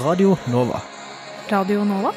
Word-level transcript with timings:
Radio 0.00 0.36
Nova. 0.46 0.80
Radio 1.50 1.84
Nova? 1.84 2.12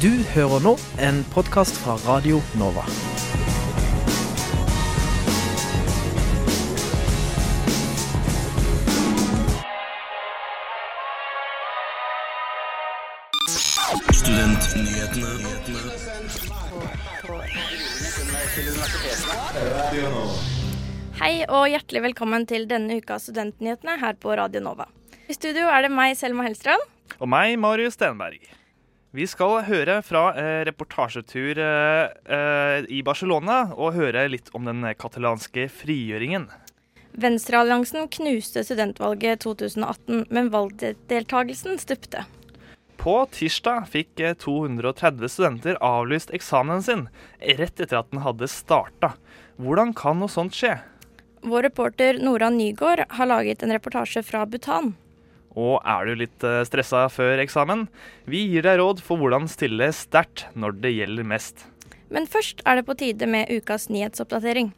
Du 0.00 0.08
hører 0.32 0.62
nå 0.64 0.72
en 1.04 1.20
podkast 1.34 1.76
fra 1.82 1.98
Radio 2.06 2.40
Nova. 2.56 2.86
Hei 21.20 21.44
og 21.44 21.68
hjertelig 21.68 22.06
velkommen 22.08 22.48
til 22.48 22.64
denne 22.70 23.02
ukas 23.02 23.28
Studentnyhetene 23.28 24.00
her 24.00 24.16
på 24.16 24.32
Radio 24.32 24.64
Nova. 24.64 24.88
I 25.28 25.34
studio 25.36 25.66
er 25.68 25.84
det 25.84 25.90
meg, 25.92 26.14
Selma 26.16 26.46
Hellstrand. 26.46 26.80
Og 27.20 27.28
meg, 27.28 27.52
Marius 27.60 27.98
Stenberg. 27.98 28.40
Vi 29.12 29.26
skal 29.28 29.58
høre 29.66 29.98
fra 30.04 30.30
eh, 30.40 30.62
reportasjetur 30.64 31.58
eh, 31.60 32.14
eh, 32.32 32.86
i 32.88 33.02
Barcelona 33.04 33.74
og 33.74 33.92
høre 33.98 34.22
litt 34.32 34.48
om 34.56 34.64
den 34.64 34.86
katalanske 34.96 35.66
frigjøringen. 35.68 36.46
Venstrealliansen 37.20 38.08
knuste 38.14 38.62
studentvalget 38.64 39.42
2018, 39.44 40.22
men 40.32 40.48
valgdeltagelsen 40.54 41.76
stupte. 41.82 42.22
På 42.96 43.18
tirsdag 43.32 43.84
fikk 43.92 44.22
eh, 44.24 44.32
230 44.32 45.28
studenter 45.28 45.76
avlyst 45.84 46.32
eksamen 46.32 46.80
sin 46.86 47.02
rett 47.58 47.82
etter 47.84 48.00
at 48.00 48.08
den 48.14 48.24
hadde 48.24 48.48
starta. 48.48 49.12
Hvordan 49.60 49.92
kan 49.92 50.22
noe 50.22 50.32
sånt 50.32 50.56
skje? 50.56 50.78
Vår 51.44 51.68
reporter 51.68 52.16
Nora 52.24 52.48
Nygaard 52.48 53.04
har 53.12 53.30
laget 53.30 53.60
en 53.62 53.76
reportasje 53.76 54.24
fra 54.24 54.46
Bhutan. 54.48 54.94
Og 55.58 55.80
er 55.82 56.06
du 56.06 56.20
litt 56.20 56.44
eh, 56.46 56.62
stressa 56.68 57.06
før 57.10 57.42
eksamen? 57.42 57.88
Vi 58.30 58.44
gir 58.52 58.66
deg 58.66 58.78
råd 58.78 59.02
for 59.02 59.18
hvordan 59.18 59.50
stille 59.50 59.90
sterkt 59.96 60.46
når 60.54 60.78
det 60.84 60.94
gjelder 60.94 61.26
mest. 61.26 61.66
Men 62.14 62.28
først 62.30 62.62
er 62.64 62.78
det 62.78 62.86
på 62.86 62.94
tide 62.98 63.26
med 63.26 63.50
ukas 63.50 63.88
nyhetsoppdatering. 63.90 64.70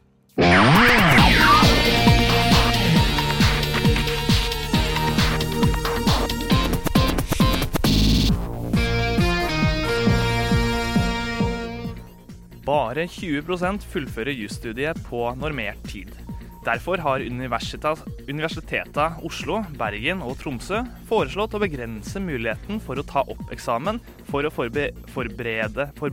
Bare 12.71 13.05
20% 13.11 13.85
fullfører 13.93 14.37
jusstudiet 14.37 14.99
på 15.11 15.27
normert 15.37 15.81
tid. 15.91 16.13
Derfor 16.61 17.01
har 17.01 17.23
Universiteta 17.25 19.07
Oslo, 19.25 19.63
Bergen 19.81 20.21
og 20.21 20.37
Tromsø 20.43 20.83
foreslått 21.09 21.57
å 21.57 21.61
begrense 21.63 22.21
muligheten 22.21 22.83
for 22.85 23.01
å 23.01 23.07
ta 23.07 23.23
opp 23.25 23.49
eksamen 23.55 24.01
for 24.29 24.45
å 24.45 24.53
forbe 24.53 24.91
forberede, 25.15 25.89
for, 25.97 26.13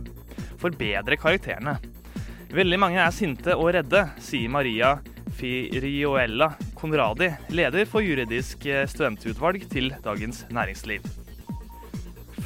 forbedre 0.62 1.20
karakterene. 1.20 1.76
Veldig 2.56 2.80
mange 2.80 3.02
er 3.04 3.12
sinte 3.12 3.58
og 3.60 3.74
redde, 3.76 4.06
sier 4.24 4.48
Maria 4.48 4.96
Firioella 5.38 6.54
Conradi, 6.80 7.28
leder 7.52 7.84
for 7.90 8.06
juridisk 8.06 8.64
studentutvalg 8.88 9.68
til 9.70 9.92
Dagens 10.06 10.46
Næringsliv. 10.48 11.04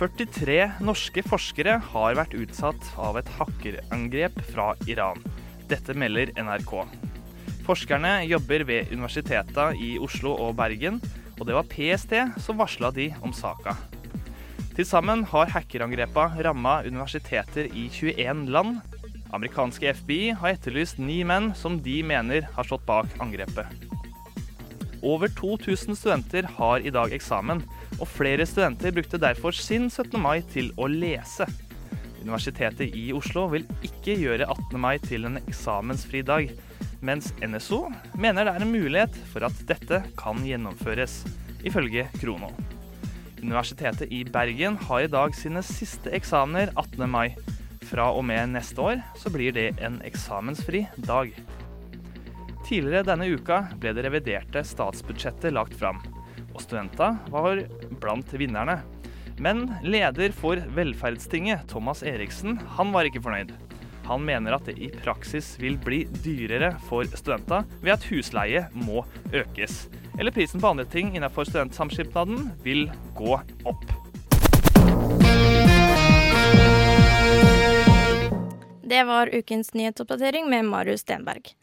43 0.02 0.82
norske 0.82 1.22
forskere 1.22 1.78
har 1.92 2.18
vært 2.18 2.34
utsatt 2.34 2.90
av 2.98 3.22
et 3.22 3.30
hackerangrep 3.38 4.42
fra 4.50 4.72
Iran. 4.90 5.22
Dette 5.70 5.94
melder 5.94 6.34
NRK. 6.42 7.11
Forskerne 7.66 8.24
jobber 8.26 8.64
ved 8.66 8.90
universitetene 8.94 9.78
i 9.78 9.96
Oslo 10.02 10.34
og 10.34 10.56
Bergen, 10.58 10.98
og 11.40 11.48
det 11.48 11.56
var 11.58 11.68
PST 11.70 12.14
som 12.42 12.60
varsla 12.62 12.90
de 12.94 13.12
om 13.22 13.34
saka. 13.34 13.76
Til 14.72 14.88
sammen 14.88 15.26
har 15.28 15.52
hackerangrepene 15.52 16.46
ramma 16.48 16.80
universiteter 16.88 17.68
i 17.70 17.88
21 17.92 18.48
land. 18.54 18.80
Amerikanske 19.36 19.94
FBI 20.00 20.34
har 20.40 20.56
etterlyst 20.56 21.00
ni 21.00 21.22
menn 21.28 21.52
som 21.56 21.78
de 21.84 22.02
mener 22.04 22.48
har 22.56 22.68
stått 22.68 22.86
bak 22.88 23.12
angrepet. 23.24 23.68
Over 25.02 25.32
2000 25.34 25.98
studenter 25.98 26.46
har 26.58 26.84
i 26.86 26.94
dag 26.94 27.14
eksamen, 27.16 27.64
og 27.98 28.10
flere 28.10 28.46
studenter 28.46 28.94
brukte 28.94 29.20
derfor 29.22 29.56
sin 29.56 29.90
17. 29.90 30.18
mai 30.22 30.42
til 30.54 30.70
å 30.78 30.90
lese. 30.90 31.48
Universitetet 32.22 32.94
i 32.98 33.10
Oslo 33.18 33.48
vil 33.50 33.66
ikke 33.82 34.14
gjøre 34.18 34.46
18. 34.46 34.78
mai 34.82 34.98
til 35.02 35.26
en 35.26 35.40
eksamensfri 35.42 36.22
dag, 36.26 36.52
mens 37.02 37.32
NSO 37.42 37.88
mener 38.14 38.46
det 38.46 38.54
er 38.54 38.66
en 38.66 38.74
mulighet 38.74 39.16
for 39.32 39.46
at 39.48 39.64
dette 39.70 40.02
kan 40.20 40.44
gjennomføres, 40.46 41.22
ifølge 41.66 42.08
Krono. 42.22 42.52
Universitetet 43.42 44.12
i 44.14 44.22
Bergen 44.24 44.78
har 44.86 45.02
i 45.02 45.10
dag 45.10 45.34
sine 45.36 45.64
siste 45.66 46.14
eksamener 46.14 46.70
18. 46.78 47.10
mai. 47.10 47.34
Fra 47.90 48.12
og 48.14 48.24
med 48.30 48.54
neste 48.54 48.82
år 48.82 49.02
så 49.20 49.32
blir 49.34 49.56
det 49.56 49.72
en 49.82 49.98
eksamensfri 50.06 50.86
dag. 51.08 51.34
Tidligere 52.68 53.08
denne 53.10 53.28
uka 53.34 53.64
ble 53.82 53.96
det 53.98 54.06
reviderte 54.06 54.62
statsbudsjettet 54.64 55.52
lagt 55.58 55.74
fram, 55.76 56.00
og 56.54 56.62
studenta 56.64 57.16
var 57.34 57.66
blant 58.00 58.32
vinnerne. 58.38 58.78
Men 59.42 59.66
leder 59.82 60.32
for 60.38 60.62
Velferdstinget, 60.78 61.66
Thomas 61.72 62.06
Eriksen, 62.06 62.60
han 62.78 62.94
var 62.94 63.10
ikke 63.10 63.24
fornøyd. 63.26 63.56
Han 64.12 64.26
mener 64.26 64.52
at 64.52 64.66
det 64.68 64.74
i 64.76 64.90
praksis 64.92 65.54
vil 65.60 65.78
bli 65.80 66.02
dyrere 66.24 66.74
for 66.90 67.08
studenter 67.16 67.64
ved 67.80 67.94
at 67.94 68.08
husleie 68.10 68.66
må 68.76 69.06
økes. 69.32 69.86
Eller 70.20 70.36
prisen 70.36 70.60
på 70.60 70.68
andre 70.68 70.84
ting 70.84 71.14
innenfor 71.16 71.48
studentsamskipnaden 71.48 72.50
vil 72.66 72.90
gå 73.16 73.38
opp. 73.64 73.86
Det 78.84 79.04
var 79.08 79.32
ukens 79.32 79.72
nyhetsoppdatering 79.80 80.52
med 80.52 80.68
Marius 80.68 81.08
Stenberg. 81.08 81.54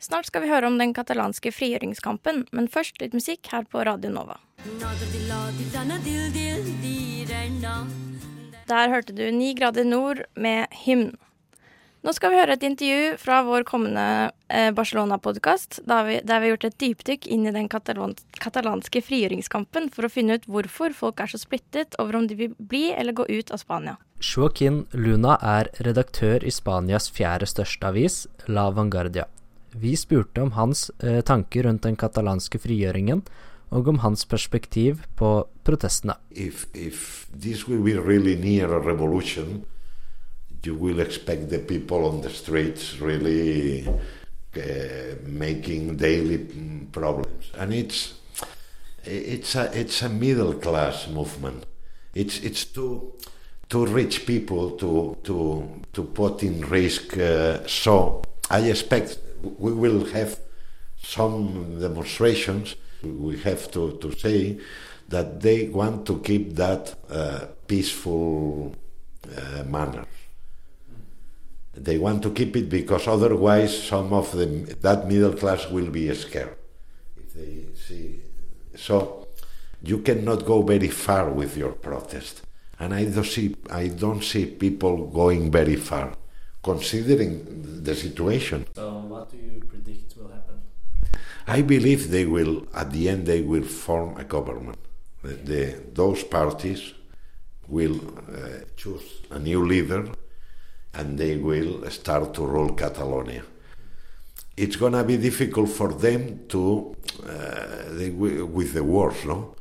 Snart 0.00 0.32
skal 0.32 0.46
vi 0.46 0.48
høre 0.48 0.72
om 0.72 0.80
den 0.80 0.96
katalanske 0.96 1.52
frigjøringskampen, 1.52 2.46
men 2.56 2.72
først 2.72 3.02
litt 3.04 3.12
musikk 3.12 3.52
her 3.52 3.68
på 3.68 3.84
Radio 3.84 4.16
Nova. 4.16 4.40
Der 8.68 8.92
hørte 8.96 9.12
du 9.12 9.26
Ni 9.28 9.52
grader 9.52 9.84
nord 9.84 10.24
med 10.32 10.72
hymn. 10.86 11.18
Nå 12.06 12.12
skal 12.14 12.30
vi 12.30 12.38
høre 12.38 12.54
et 12.54 12.62
intervju 12.62 13.16
fra 13.18 13.40
vår 13.42 13.64
kommende 13.66 14.30
eh, 14.46 14.68
Barcelona-podkast, 14.74 15.80
der, 15.82 16.20
der, 16.22 16.38
vi 16.38 16.46
har 16.46 16.52
gjort 16.52 16.66
et 16.68 16.76
dypdykk 16.78 17.26
inn 17.26 17.48
i 17.50 17.54
den 17.54 17.66
katalanske 17.68 19.02
frigjøringskampen 19.02 19.88
for 19.94 20.06
å 20.06 20.12
finne 20.12 20.36
ut 20.38 20.46
hvorfor 20.46 20.94
folk 20.94 21.18
er 21.24 21.32
så 21.32 21.40
splittet 21.42 21.98
over 21.98 22.20
om 22.20 22.28
de 22.30 22.36
vil 22.38 22.54
bli 22.58 22.92
eller 22.94 23.16
gå 23.18 23.26
ut 23.26 23.50
av 23.50 23.58
Spania. 23.64 23.96
Joaquin 24.22 24.84
Luna 24.94 25.40
er 25.42 25.72
redaktør 25.82 26.46
i 26.46 26.54
Spanias 26.54 27.10
fjerde 27.10 27.50
største 27.50 27.90
avis, 27.90 28.26
La 28.46 28.68
Vanguardia. 28.70 29.26
Vi 29.74 29.96
spurte 29.98 30.42
om 30.46 30.54
hans 30.54 30.88
eh, 31.02 31.18
tanker 31.26 31.66
rundt 31.66 31.82
den 31.82 31.98
katalanske 31.98 32.62
frigjøringen, 32.62 33.26
og 33.74 33.90
om 33.90 33.98
hans 34.00 34.22
perspektiv 34.24 35.02
på 35.18 35.42
protestene. 35.66 36.14
If, 36.30 36.64
if 36.72 37.26
you 40.64 40.74
will 40.74 41.00
expect 41.00 41.48
the 41.50 41.58
people 41.58 42.04
on 42.06 42.20
the 42.20 42.30
streets 42.30 42.98
really 43.00 43.86
uh, 44.56 45.14
making 45.24 45.96
daily 45.96 46.38
problems, 46.92 47.50
and 47.54 47.72
it's 47.72 48.14
it's 49.04 49.54
a 49.54 49.70
it's 49.78 50.02
a 50.02 50.08
middle 50.08 50.54
class 50.54 51.08
movement. 51.08 51.64
It's 52.14 52.40
it's 52.40 52.64
too 52.64 53.12
too 53.68 53.86
rich 53.86 54.26
people 54.26 54.72
to 54.72 55.16
to 55.24 55.82
to 55.92 56.02
put 56.02 56.42
in 56.42 56.60
risk. 56.62 57.16
Uh, 57.16 57.66
so 57.66 58.22
I 58.50 58.60
expect 58.60 59.18
we 59.58 59.72
will 59.72 60.06
have 60.06 60.38
some 61.02 61.78
demonstrations. 61.80 62.76
We 63.02 63.38
have 63.40 63.70
to, 63.72 63.96
to 63.98 64.12
say 64.18 64.58
that 65.08 65.40
they 65.40 65.68
want 65.68 66.06
to 66.06 66.18
keep 66.20 66.56
that 66.56 66.94
uh, 67.08 67.46
peaceful 67.66 68.74
uh, 69.36 69.62
manner. 69.64 70.04
They 71.80 71.96
want 71.96 72.22
to 72.24 72.30
keep 72.30 72.56
it 72.56 72.68
because 72.68 73.06
otherwise 73.06 73.86
some 73.86 74.12
of 74.12 74.32
them, 74.32 74.66
that 74.80 75.06
middle 75.06 75.32
class 75.32 75.70
will 75.70 75.90
be 75.90 76.12
scared. 76.14 76.56
If 77.16 77.34
they 77.34 77.66
see, 77.86 78.20
so 78.74 79.28
you 79.82 79.98
cannot 79.98 80.44
go 80.44 80.62
very 80.62 80.88
far 80.88 81.30
with 81.30 81.56
your 81.56 81.72
protest, 81.72 82.42
and 82.80 82.92
I 82.92 83.04
don't 83.04 83.24
see 83.24 83.54
I 83.70 83.88
don't 83.88 84.24
see 84.24 84.46
people 84.46 85.06
going 85.06 85.52
very 85.52 85.76
far, 85.76 86.14
considering 86.62 87.82
the 87.84 87.94
situation. 87.94 88.66
So 88.74 88.98
what 89.12 89.30
do 89.30 89.36
you 89.36 89.62
predict 89.68 90.16
will 90.16 90.28
happen? 90.28 90.58
I 91.46 91.62
believe 91.62 92.10
they 92.10 92.26
will, 92.26 92.66
at 92.74 92.92
the 92.92 93.08
end, 93.08 93.26
they 93.26 93.42
will 93.42 93.62
form 93.62 94.16
a 94.18 94.24
government. 94.24 94.78
The, 95.22 95.34
the, 95.50 95.82
those 95.94 96.22
parties 96.24 96.92
will 97.68 98.00
uh, 98.30 98.64
choose 98.76 99.22
a 99.30 99.38
new 99.38 99.64
leader 99.64 100.08
and 100.94 101.18
they 101.18 101.36
will 101.36 101.88
start 101.90 102.34
to 102.34 102.46
rule 102.46 102.72
Catalonia. 102.74 103.42
It's 104.56 104.76
going 104.76 104.94
to 104.94 105.04
be 105.04 105.16
difficult 105.16 105.68
for 105.68 105.92
them 105.92 106.46
to, 106.48 106.96
uh, 107.24 107.92
they, 107.92 108.10
with 108.10 108.72
the 108.74 108.82
wars, 108.82 109.24
no? 109.24 109.54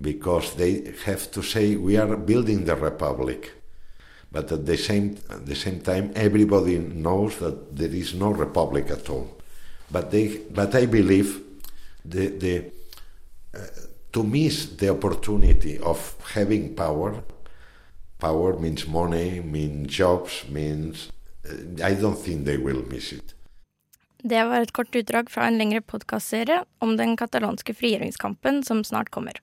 because 0.00 0.54
they 0.54 0.92
have 1.04 1.30
to 1.30 1.42
say 1.42 1.76
we 1.76 1.96
are 1.96 2.16
building 2.16 2.64
the 2.64 2.76
republic. 2.76 3.52
But 4.30 4.50
at 4.50 4.66
the 4.66 4.76
same, 4.76 5.16
at 5.30 5.46
the 5.46 5.54
same 5.54 5.80
time, 5.80 6.12
everybody 6.16 6.78
knows 6.78 7.38
that 7.38 7.76
there 7.76 7.94
is 7.94 8.14
no 8.14 8.30
republic 8.30 8.90
at 8.90 9.08
all. 9.08 9.36
But, 9.90 10.10
they, 10.10 10.38
but 10.50 10.74
I 10.74 10.86
believe 10.86 11.40
the, 12.04 12.26
the, 12.28 12.64
uh, 13.54 13.58
to 14.12 14.22
miss 14.24 14.66
the 14.66 14.88
opportunity 14.90 15.78
of 15.78 16.16
having 16.32 16.74
power, 16.74 17.22
power 18.18 18.58
means 18.58 18.86
money, 18.86 19.40
means 19.40 19.98
jobs, 19.98 20.44
means. 20.48 21.10
Uh, 21.44 21.84
I 21.84 21.94
don't 21.94 22.18
think 22.18 22.44
they 22.44 22.56
will 22.56 22.84
miss 22.90 23.12
it. 23.12 23.34
Det 24.24 24.40
var 24.48 24.64
et 24.64 24.72
kort 24.72 24.94
utdrag 24.96 25.28
fra 25.28 25.50
en 25.50 25.58
lengre 25.60 25.82
podkastserie 25.84 26.62
om 26.80 26.94
den 26.96 27.12
katalanske 27.20 27.74
frigjøringskampen 27.76 28.62
som 28.64 28.80
snart 28.80 29.10
kommer. 29.12 29.36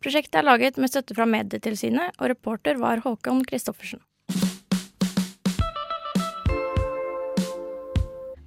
Prosjektet 0.00 0.38
er 0.40 0.46
laget 0.46 0.78
med 0.80 0.88
støtte 0.92 1.16
fra 1.16 1.26
Medietilsynet, 1.28 2.16
og 2.16 2.30
reporter 2.32 2.80
var 2.80 3.02
Håkon 3.04 3.44
Christoffersen. 3.44 4.00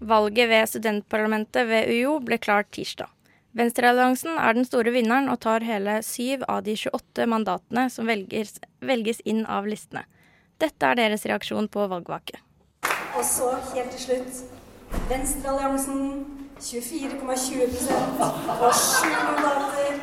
Valget 0.08 0.50
ved 0.50 0.70
studentparlamentet 0.72 1.70
ved 1.70 1.92
UiO 1.94 2.18
ble 2.26 2.38
klart 2.42 2.70
tirsdag. 2.74 3.10
Venstrealliansen 3.58 4.36
er 4.38 4.54
den 4.54 4.68
store 4.68 4.92
vinneren 4.94 5.32
og 5.34 5.40
tar 5.42 5.64
hele 5.66 5.96
syv 6.06 6.44
av 6.46 6.62
de 6.68 6.76
28 6.78 7.26
mandatene 7.26 7.88
som 7.90 8.06
velges, 8.06 8.60
velges 8.86 9.24
inn 9.26 9.48
av 9.50 9.66
listene. 9.66 10.04
Dette 10.62 10.86
er 10.86 11.00
deres 11.00 11.26
reaksjon 11.26 11.66
på 11.74 11.88
valgvake. 11.90 12.38
Og 13.18 13.24
så 13.26 13.50
helt 13.72 13.96
til 13.96 14.04
slutt 14.04 14.44
Venstrealliansen 15.10 16.04
24,20 16.62 17.26
og 18.62 18.78
sju 18.78 19.10
mandater. 19.10 20.00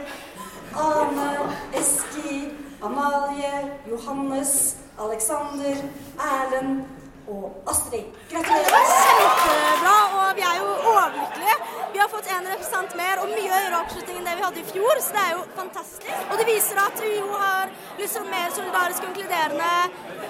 Ane, 0.75 1.31
Eski, 1.79 2.51
Amalie, 2.83 3.79
Johannes, 3.87 4.77
Alexander, 4.99 5.79
Erlend 6.19 7.04
og 7.31 7.71
Astrid. 7.71 8.09
Gratulerer. 8.31 8.89
Kjempebra, 8.95 9.95
og 10.19 10.39
vi 10.39 10.45
er 10.45 10.59
jo 10.61 10.67
overlykkelige. 10.91 11.57
Vi 11.95 12.01
har 12.03 12.11
fått 12.13 12.29
en 12.35 12.49
representant 12.51 12.97
mer 12.99 13.23
og 13.23 13.31
mye 13.31 13.51
høyere 13.53 13.81
oppslutning 13.81 14.19
enn 14.21 14.29
det 14.29 14.35
vi 14.39 14.45
hadde 14.45 14.63
i 14.63 14.67
fjor, 14.71 15.01
så 15.05 15.17
det 15.17 15.23
er 15.23 15.33
jo 15.37 15.45
fantastisk. 15.59 16.09
Og 16.27 16.41
det 16.41 16.47
viser 16.49 16.81
at 16.83 17.03
UiO 17.05 17.29
har 17.41 17.73
lyst 18.01 18.19
til 18.19 18.27
mer 18.33 18.55
solidarisk 18.57 19.05
og 19.05 19.13
inkluderende 19.13 19.71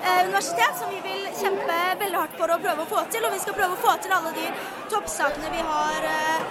eh, 0.02 0.20
universitet, 0.28 0.78
som 0.80 0.92
vi 0.92 1.00
vil 1.06 1.26
kjempe 1.40 1.80
veldig 2.04 2.20
hardt 2.20 2.38
for 2.40 2.54
å 2.54 2.60
prøve 2.66 2.86
å 2.86 2.90
få 2.92 3.06
til. 3.14 3.26
Og 3.26 3.34
vi 3.34 3.42
skal 3.46 3.58
prøve 3.58 3.78
å 3.78 3.82
få 3.86 3.96
til 4.04 4.16
alle 4.18 4.34
de 4.36 4.46
toppsakene 4.92 5.54
vi 5.54 5.64
har 5.70 6.10
eh, 6.10 6.50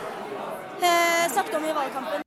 eh, 0.82 1.26
snakket 1.36 1.60
om 1.60 1.70
i 1.70 1.78
valgkampen. 1.78 2.26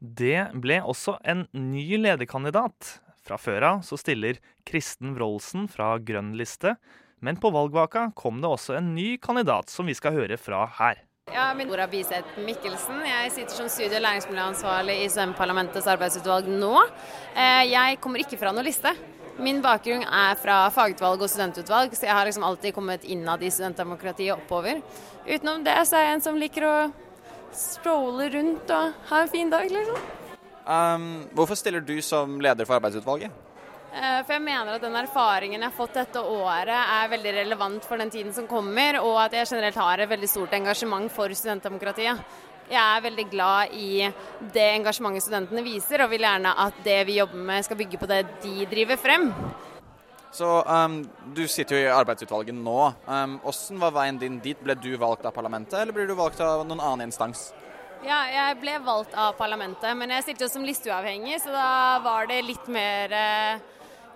Det 0.00 0.48
ble 0.56 0.80
også 0.88 1.18
en 1.28 1.46
ny 1.52 1.86
lederkandidat. 2.00 2.96
Fra 3.20 3.36
før 3.38 3.66
av 3.68 3.82
så 3.84 3.98
stiller 4.00 4.40
Kristen 4.66 5.12
Wroldsen 5.14 5.68
fra 5.70 5.92
Grønn 6.02 6.32
liste, 6.40 6.74
men 7.20 7.36
på 7.40 7.50
valgvaka 7.54 8.10
kom 8.16 8.40
det 8.42 8.48
også 8.50 8.76
en 8.78 8.94
ny 8.94 9.14
kandidat 9.22 9.70
som 9.70 9.86
vi 9.88 9.94
skal 9.94 10.16
høre 10.16 10.36
fra 10.40 10.64
her. 10.80 11.00
Ja, 11.30 11.52
min 11.54 11.68
Nora 11.70 11.86
Biseth 11.86 12.38
Mikkelsen. 12.42 13.04
Jeg 13.06 13.30
sitter 13.30 13.54
som 13.54 13.68
studie- 13.70 13.94
og 13.96 14.02
læringsmiljøansvarlig 14.02 14.96
i 15.04 15.08
studentparlamentets 15.12 15.86
arbeidsutvalg 15.86 16.48
nå. 16.50 16.74
Eh, 17.36 17.70
Jeg 17.70 18.00
kommer 18.00 18.18
ikke 18.18 18.38
fra 18.38 18.50
noen 18.52 18.66
liste. 18.66 18.90
Min 19.38 19.62
bakgrunn 19.62 20.02
er 20.04 20.34
fra 20.36 20.68
fagutvalg 20.74 21.22
og 21.22 21.30
studentutvalg, 21.30 21.94
så 21.94 22.08
jeg 22.08 22.12
har 22.12 22.26
liksom 22.26 22.42
alltid 22.44 22.74
kommet 22.74 23.04
innad 23.04 23.42
i 23.42 23.48
studentdemokratiet 23.50 24.34
oppover. 24.34 24.82
Utenom 25.24 25.62
det 25.64 25.76
så 25.86 25.96
er 25.96 26.08
jeg 26.08 26.14
en 26.14 26.20
som 26.26 26.36
liker 26.40 26.66
å 26.66 26.74
strolle 27.56 28.26
rundt 28.34 28.70
og 28.74 28.92
ha 29.10 29.22
en 29.22 29.28
fin 29.28 29.50
dag, 29.50 29.70
liksom. 29.70 29.96
Um, 30.66 31.06
hvorfor 31.34 31.56
stiller 31.56 31.80
du 31.80 31.96
som 32.02 32.40
leder 32.40 32.66
for 32.66 32.76
arbeidsutvalget? 32.76 33.30
Eh, 33.90 34.20
For 34.22 34.36
jeg 34.36 34.44
mener 34.44 34.76
at 34.76 34.84
den 34.84 34.98
erfaringen 35.00 35.58
jeg 35.58 35.66
har 35.66 35.74
fått 35.74 35.96
dette 35.98 36.20
året 36.22 36.70
er 36.70 37.10
veldig 37.10 37.32
relevant 37.40 37.86
for 37.88 37.98
den 37.98 38.12
tiden 38.12 38.34
som 38.34 38.46
kommer, 38.50 39.00
og 39.02 39.16
at 39.24 39.34
jeg 39.34 39.50
generelt 39.50 39.80
har 39.82 39.98
et 39.98 40.12
veldig 40.12 40.30
stort 40.30 40.54
engasjement 40.54 41.10
for 41.10 41.34
studentdemokratiet. 41.34 42.22
Jeg 42.70 42.78
er 42.78 43.02
veldig 43.02 43.24
glad 43.32 43.72
i 43.74 44.06
det 44.54 44.66
engasjementet 44.76 45.24
studentene 45.24 45.64
viser, 45.66 46.04
og 46.04 46.12
vil 46.12 46.22
gjerne 46.22 46.52
at 46.66 46.76
det 46.84 47.00
vi 47.08 47.18
jobber 47.18 47.42
med 47.48 47.66
skal 47.66 47.80
bygge 47.80 47.98
på 47.98 48.06
det 48.06 48.20
de 48.44 48.68
driver 48.70 49.00
frem. 49.00 49.26
Så 50.30 50.46
um, 50.62 51.00
Du 51.34 51.42
sitter 51.50 51.74
jo 51.74 51.88
i 51.88 51.90
arbeidsutvalget 51.90 52.54
nå. 52.54 52.92
Um, 53.10 53.40
hvordan 53.42 53.82
var 53.82 53.96
veien 53.96 54.20
din 54.22 54.38
dit? 54.38 54.62
Ble 54.62 54.78
du 54.78 54.92
valgt 55.02 55.26
av 55.26 55.34
parlamentet, 55.34 55.74
eller 55.80 55.96
ble 55.96 56.06
du 56.06 56.14
valgt 56.14 56.38
av 56.46 56.62
noen 56.62 56.78
annen 56.78 57.08
instans? 57.08 57.48
Ja, 58.06 58.22
jeg 58.30 58.60
ble 58.62 58.78
valgt 58.86 59.18
av 59.18 59.34
parlamentet, 59.36 59.90
men 59.98 60.14
jeg 60.14 60.28
stilte 60.28 60.46
jo 60.46 60.52
som 60.54 60.62
listeuavhengig, 60.64 61.42
så 61.42 61.50
da 61.52 61.98
var 62.06 62.30
det 62.30 62.38
litt 62.46 62.70
mer 62.70 63.12
eh, 63.12 63.66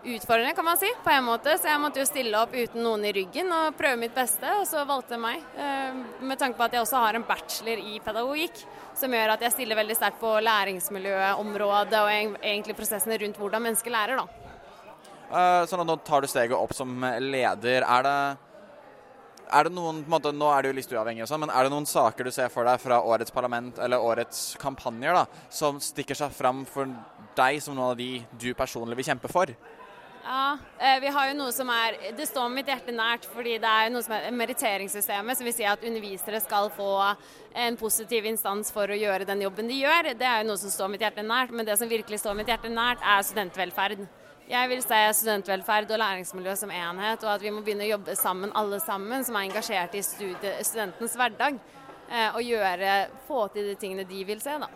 utfordrende, 0.05 0.55
kan 0.55 0.65
man 0.65 0.79
si, 0.79 0.91
på 1.05 1.11
en 1.11 1.25
måte. 1.25 1.56
Så 1.59 1.69
jeg 1.71 1.81
måtte 1.81 2.03
jo 2.03 2.06
stille 2.09 2.39
opp 2.41 2.55
uten 2.55 2.85
noen 2.85 3.05
i 3.09 3.12
ryggen 3.17 3.51
og 3.55 3.77
prøve 3.79 3.99
mitt 4.01 4.15
beste, 4.17 4.47
og 4.61 4.67
så 4.69 4.85
valgte 4.89 5.17
jeg 5.17 5.23
meg. 5.25 5.43
Eh, 5.56 5.99
med 6.25 6.41
tanke 6.41 6.59
på 6.59 6.67
at 6.67 6.77
jeg 6.77 6.85
også 6.85 7.03
har 7.06 7.19
en 7.19 7.27
bachelor 7.29 7.81
i 7.81 7.99
pedagogikk, 8.05 8.65
som 8.99 9.15
gjør 9.17 9.35
at 9.35 9.45
jeg 9.47 9.56
stiller 9.56 9.81
veldig 9.81 9.99
sterkt 9.99 10.21
på 10.23 10.33
læringsmiljøområdet 10.45 12.01
og 12.01 12.15
egentlig 12.15 12.79
prosessene 12.79 13.19
rundt 13.23 13.41
hvordan 13.41 13.69
mennesker 13.69 13.95
lærer, 13.95 14.23
da. 14.23 14.41
Uh, 15.25 15.65
sånn 15.67 15.81
at 15.83 15.89
nå 15.89 15.97
tar 16.06 16.23
du 16.23 16.29
steget 16.31 16.55
opp 16.55 16.75
som 16.77 16.93
leder. 17.19 17.83
Er 17.83 18.05
det, 18.06 18.19
er 19.49 19.67
det 19.67 19.73
noen 19.75 20.03
på 20.05 20.06
en 20.06 20.15
måte, 20.15 20.35
Nå 20.37 20.51
er 20.53 20.62
det 20.62 20.71
jo 20.71 20.77
listeuavhengig, 20.79 21.25
og 21.25 21.31
sånn, 21.31 21.43
men 21.47 21.51
er 21.51 21.67
det 21.67 21.73
noen 21.73 21.89
saker 21.89 22.29
du 22.29 22.31
ser 22.35 22.53
for 22.53 22.69
deg 22.69 22.79
fra 22.83 23.01
årets 23.03 23.35
parlament 23.35 23.81
eller 23.83 24.05
årets 24.05 24.53
kampanjer 24.62 25.17
da, 25.17 25.25
som 25.51 25.81
stikker 25.83 26.19
seg 26.19 26.37
fram 26.37 26.62
for 26.69 26.93
deg 27.35 27.59
som 27.65 27.75
noen 27.75 27.95
av 27.95 27.99
de 27.99 28.21
du 28.39 28.53
personlig 28.55 29.01
vil 29.01 29.09
kjempe 29.11 29.33
for? 29.33 29.51
Ja, 30.26 30.59
eh, 30.79 31.00
vi 31.00 31.11
har 31.12 31.29
jo 31.29 31.35
noe 31.37 31.53
som 31.53 31.69
er 31.69 31.99
Det 32.17 32.25
står 32.25 32.49
mitt 32.49 32.69
hjerte 32.71 32.93
nært, 32.97 33.26
fordi 33.29 33.59
det 33.61 33.69
er 33.69 33.91
noe 33.93 34.03
som 34.03 34.15
er 34.17 34.31
meritteringssystemet, 34.32 35.37
som 35.37 35.44
vil 35.44 35.53
si 35.53 35.67
at 35.69 35.85
undervisere 35.85 36.41
skal 36.41 36.71
få 36.73 36.88
en 37.55 37.76
positiv 37.76 38.25
instans 38.31 38.73
for 38.73 38.88
å 38.88 38.97
gjøre 38.97 39.29
den 39.29 39.44
jobben 39.44 39.69
de 39.69 39.82
gjør. 39.82 40.15
Det 40.17 40.25
er 40.25 40.41
jo 40.41 40.49
noe 40.49 40.62
som 40.62 40.73
står 40.73 40.94
mitt 40.94 41.05
hjerte 41.05 41.26
nært, 41.29 41.53
men 41.53 41.69
det 41.69 41.76
som 41.79 41.93
virkelig 41.93 42.23
står 42.23 42.41
mitt 42.41 42.49
hjerte 42.49 42.73
nært, 42.73 43.05
er 43.05 43.21
studentvelferd. 43.29 44.06
Jeg 44.49 44.69
vil 44.69 44.82
se 44.85 45.05
studentvelferd 45.21 45.93
og 45.93 46.00
læringsmiljø 46.00 46.56
som 46.56 46.73
enhet, 46.73 47.23
og 47.25 47.31
at 47.37 47.44
vi 47.44 47.53
må 47.53 47.61
begynne 47.65 47.85
å 47.85 47.93
jobbe 47.94 48.17
sammen, 48.17 48.53
alle 48.56 48.81
sammen, 48.81 49.25
som 49.25 49.37
er 49.37 49.50
engasjert 49.50 49.94
i 49.94 50.03
studentens 50.05 51.17
hverdag. 51.20 51.61
eh, 52.11 52.31
Og 52.35 52.43
gjøre, 52.43 53.09
få 53.29 53.49
til 53.53 53.69
de 53.69 53.75
tingene 53.75 54.09
de 54.09 54.25
vil 54.25 54.41
se, 54.41 54.56
da. 54.59 54.69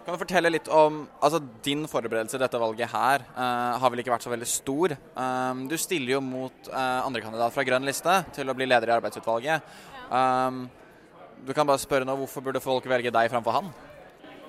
Kan 0.00 0.16
du 0.16 0.20
fortelle 0.22 0.48
litt 0.48 0.68
om 0.72 1.02
altså 1.20 1.42
Din 1.64 1.84
forberedelse 1.90 2.32
til 2.32 2.40
dette 2.42 2.60
valget 2.60 2.88
her 2.88 3.24
uh, 3.34 3.76
har 3.82 3.92
vel 3.92 4.00
ikke 4.00 4.14
vært 4.14 4.24
så 4.24 4.32
veldig 4.32 4.48
stor. 4.48 4.94
Um, 5.12 5.66
du 5.68 5.76
stiller 5.80 6.16
jo 6.16 6.22
mot 6.24 6.70
uh, 6.72 7.04
andrekandidat 7.04 7.52
fra 7.52 7.64
Grønn 7.68 7.84
liste 7.84 8.14
til 8.36 8.48
å 8.48 8.56
bli 8.56 8.68
leder 8.70 8.88
i 8.88 8.94
arbeidsutvalget. 8.96 9.74
Um, 10.08 10.64
du 11.44 11.52
kan 11.56 11.68
bare 11.68 11.80
spørre 11.80 12.08
nå, 12.08 12.16
Hvorfor 12.16 12.44
burde 12.44 12.64
folk 12.64 12.88
velge 12.88 13.12
deg 13.12 13.32
framfor 13.32 13.58
han? 13.58 13.70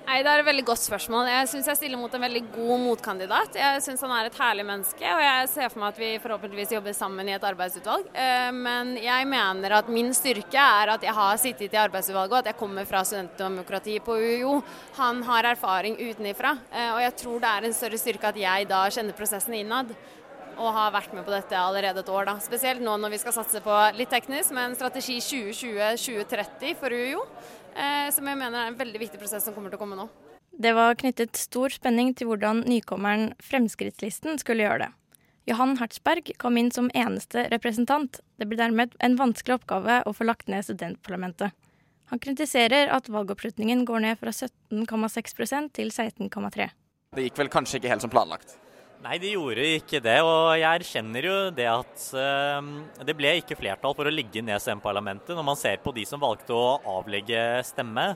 Nei, 0.02 0.18
Det 0.22 0.28
er 0.28 0.40
et 0.42 0.46
veldig 0.46 0.64
godt 0.66 0.82
spørsmål. 0.82 1.28
Jeg 1.30 1.48
syns 1.48 1.68
jeg 1.70 1.78
stiller 1.78 1.98
mot 2.00 2.12
en 2.14 2.24
veldig 2.24 2.42
god 2.52 2.80
motkandidat. 2.82 3.54
Jeg 3.56 3.82
syns 3.84 4.02
han 4.04 4.12
er 4.12 4.28
et 4.28 4.38
herlig 4.38 4.64
menneske, 4.66 5.06
og 5.08 5.20
jeg 5.22 5.48
ser 5.52 5.70
for 5.72 5.80
meg 5.80 5.94
at 5.94 6.00
vi 6.02 6.10
forhåpentligvis 6.24 6.74
jobber 6.74 6.96
sammen 6.96 7.30
i 7.30 7.34
et 7.36 7.46
arbeidsutvalg. 7.48 8.08
Eh, 8.12 8.50
Men 8.52 8.96
jeg 9.00 9.28
mener 9.30 9.72
at 9.78 9.88
min 9.88 10.12
styrke 10.12 10.58
er 10.58 10.92
at 10.96 11.02
jeg 11.06 11.14
har 11.14 11.36
sittet 11.40 11.72
i 11.72 11.80
arbeidsutvalget, 11.80 12.32
og 12.32 12.38
at 12.42 12.50
jeg 12.50 12.58
kommer 12.58 12.84
fra 12.84 13.04
studentdemokratiet 13.04 14.04
på 14.04 14.18
UiO. 14.18 14.62
Han 14.98 15.22
har 15.22 15.44
erfaring 15.54 15.96
utenifra, 15.96 16.58
eh, 16.72 16.90
og 16.92 17.00
jeg 17.00 17.16
tror 17.16 17.40
det 17.40 17.48
er 17.48 17.64
en 17.64 17.72
større 17.72 17.98
styrke 17.98 18.28
at 18.28 18.36
jeg 18.36 18.68
da 18.68 18.82
kjenner 18.90 19.16
prosessen 19.16 19.54
innad. 19.54 19.94
Og 20.58 20.74
har 20.74 20.92
vært 20.92 21.14
med 21.14 21.24
på 21.24 21.32
dette 21.32 21.56
allerede 21.56 22.00
et 22.00 22.08
år, 22.12 22.26
da. 22.26 22.34
Spesielt 22.38 22.82
nå 22.82 22.98
når 23.00 23.10
vi 23.14 23.18
skal 23.18 23.32
satse 23.32 23.62
på 23.64 23.96
litt 23.96 24.10
teknisk, 24.10 24.52
men 24.52 24.74
strategi 24.76 25.16
2020-2030 25.18 26.76
for 26.76 26.90
UiO. 26.92 27.24
Eh, 27.72 28.08
som 28.12 28.26
jeg 28.28 28.38
mener 28.38 28.58
er 28.58 28.72
en 28.72 28.78
veldig 28.78 29.00
viktig 29.06 29.20
prosess 29.20 29.46
som 29.46 29.54
kommer 29.56 29.72
til 29.72 29.80
å 29.80 29.82
komme 29.82 29.98
nå. 29.98 30.08
Det 30.52 30.74
var 30.76 30.98
knyttet 31.00 31.38
stor 31.40 31.72
spenning 31.72 32.12
til 32.14 32.28
hvordan 32.28 32.64
nykommeren 32.68 33.32
Fremskrittslisten 33.40 34.36
skulle 34.40 34.66
gjøre 34.66 34.86
det. 34.86 34.90
Johan 35.48 35.74
Hertzberg 35.80 36.28
kom 36.38 36.58
inn 36.60 36.70
som 36.70 36.90
eneste 36.94 37.48
representant. 37.50 38.20
Det 38.38 38.46
blir 38.46 38.60
dermed 38.60 38.92
en 39.02 39.16
vanskelig 39.18 39.56
oppgave 39.56 40.02
å 40.06 40.12
få 40.14 40.28
lagt 40.28 40.52
ned 40.52 40.68
studentparlamentet. 40.68 41.56
Han 42.12 42.20
kritiserer 42.22 42.92
at 42.92 43.08
valgoppslutningen 43.08 43.86
går 43.88 44.04
ned 44.04 44.20
fra 44.20 44.30
17,6% 44.30 45.72
til 45.78 45.88
16,3 45.88 46.68
Det 47.16 47.24
gikk 47.24 47.40
vel 47.40 47.50
kanskje 47.52 47.80
ikke 47.80 47.90
helt 47.94 48.04
som 48.04 48.12
planlagt? 48.12 48.58
Nei, 49.02 49.16
de 49.18 49.32
gjorde 49.32 49.64
ikke 49.80 49.98
det. 50.02 50.20
Og 50.22 50.52
jeg 50.54 50.68
erkjenner 50.68 51.26
jo 51.26 51.34
det 51.54 51.66
at 51.66 52.04
uh, 52.14 52.62
det 53.02 53.16
ble 53.18 53.34
ikke 53.40 53.58
flertall 53.58 53.96
for 53.98 54.06
å 54.06 54.14
legge 54.14 54.44
ned 54.44 54.62
CM-parlamentet, 54.62 55.34
når 55.34 55.46
man 55.48 55.58
ser 55.58 55.82
på 55.82 55.94
de 55.96 56.06
som 56.06 56.22
valgte 56.22 56.54
å 56.54 56.78
avlegge 57.00 57.40
stemme. 57.66 58.12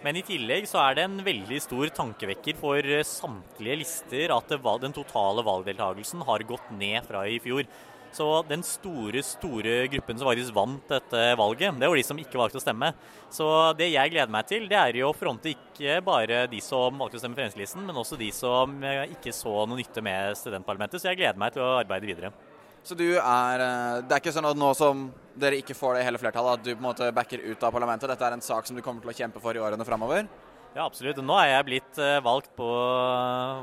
Men 0.00 0.16
i 0.16 0.24
tillegg 0.24 0.64
så 0.64 0.80
er 0.80 0.96
det 0.96 1.04
en 1.04 1.18
veldig 1.20 1.58
stor 1.60 1.90
tankevekker 1.92 2.56
for 2.56 2.86
samtlige 3.04 3.82
lister 3.82 4.32
at 4.32 4.54
den 4.80 4.96
totale 4.96 5.44
valgdeltakelsen 5.44 6.24
har 6.24 6.46
gått 6.48 6.72
ned 6.72 7.04
fra 7.04 7.26
i 7.28 7.36
fjor. 7.44 7.68
Så 8.12 8.26
den 8.48 8.62
store, 8.66 9.22
store 9.22 9.74
gruppen 9.92 10.18
som 10.18 10.26
faktisk 10.26 10.54
vant 10.54 10.88
dette 10.90 11.22
valget, 11.38 11.78
det 11.78 11.90
var 11.90 12.00
de 12.00 12.06
som 12.06 12.18
ikke 12.18 12.40
valgte 12.40 12.58
å 12.58 12.64
stemme. 12.64 12.90
Så 13.30 13.46
det 13.78 13.92
jeg 13.92 14.12
gleder 14.12 14.32
meg 14.34 14.48
til, 14.50 14.66
det 14.70 14.78
er 14.80 14.98
jo 14.98 15.12
å 15.12 15.16
fronte 15.16 15.52
ikke 15.52 16.00
bare 16.04 16.44
de 16.50 16.62
som 16.64 16.98
valgte 16.98 17.20
å 17.20 17.22
stemme 17.22 17.38
Fremskrittspartiet, 17.38 17.86
men 17.86 18.02
også 18.02 18.18
de 18.18 18.30
som 18.34 18.74
eh, 18.82 19.04
ikke 19.14 19.34
så 19.34 19.60
noe 19.62 19.78
nytte 19.78 20.02
med 20.02 20.34
studentparlamentet. 20.40 21.02
Så 21.02 21.12
jeg 21.12 21.22
gleder 21.22 21.38
meg 21.38 21.54
til 21.54 21.62
å 21.62 21.76
arbeide 21.78 22.10
videre. 22.10 22.32
Så 22.82 22.96
du 22.96 23.06
er 23.18 23.62
eh, 23.62 24.02
Det 24.02 24.16
er 24.16 24.22
ikke 24.22 24.34
sånn 24.34 24.50
at 24.50 24.58
nå 24.58 24.70
som 24.74 25.08
dere 25.40 25.60
ikke 25.60 25.76
får 25.78 25.96
det 25.96 26.06
hele 26.08 26.20
flertallet, 26.20 26.58
at 26.58 26.66
du 26.66 26.72
på 26.72 26.80
en 26.80 26.88
måte 26.90 27.10
backer 27.14 27.42
ut 27.46 27.62
av 27.62 27.74
parlamentet? 27.74 28.10
Dette 28.10 28.26
er 28.26 28.36
en 28.36 28.44
sak 28.44 28.66
som 28.66 28.76
du 28.76 28.82
kommer 28.82 29.04
til 29.04 29.12
å 29.12 29.18
kjempe 29.22 29.42
for 29.42 29.54
i 29.54 29.62
årene 29.62 29.86
framover? 29.86 30.26
Ja, 30.74 30.84
absolutt. 30.84 31.18
Nå 31.26 31.34
er 31.38 31.52
jeg 31.54 31.66
blitt 31.66 31.98
eh, 32.02 32.18
valgt, 32.22 32.50
på, 32.58 32.70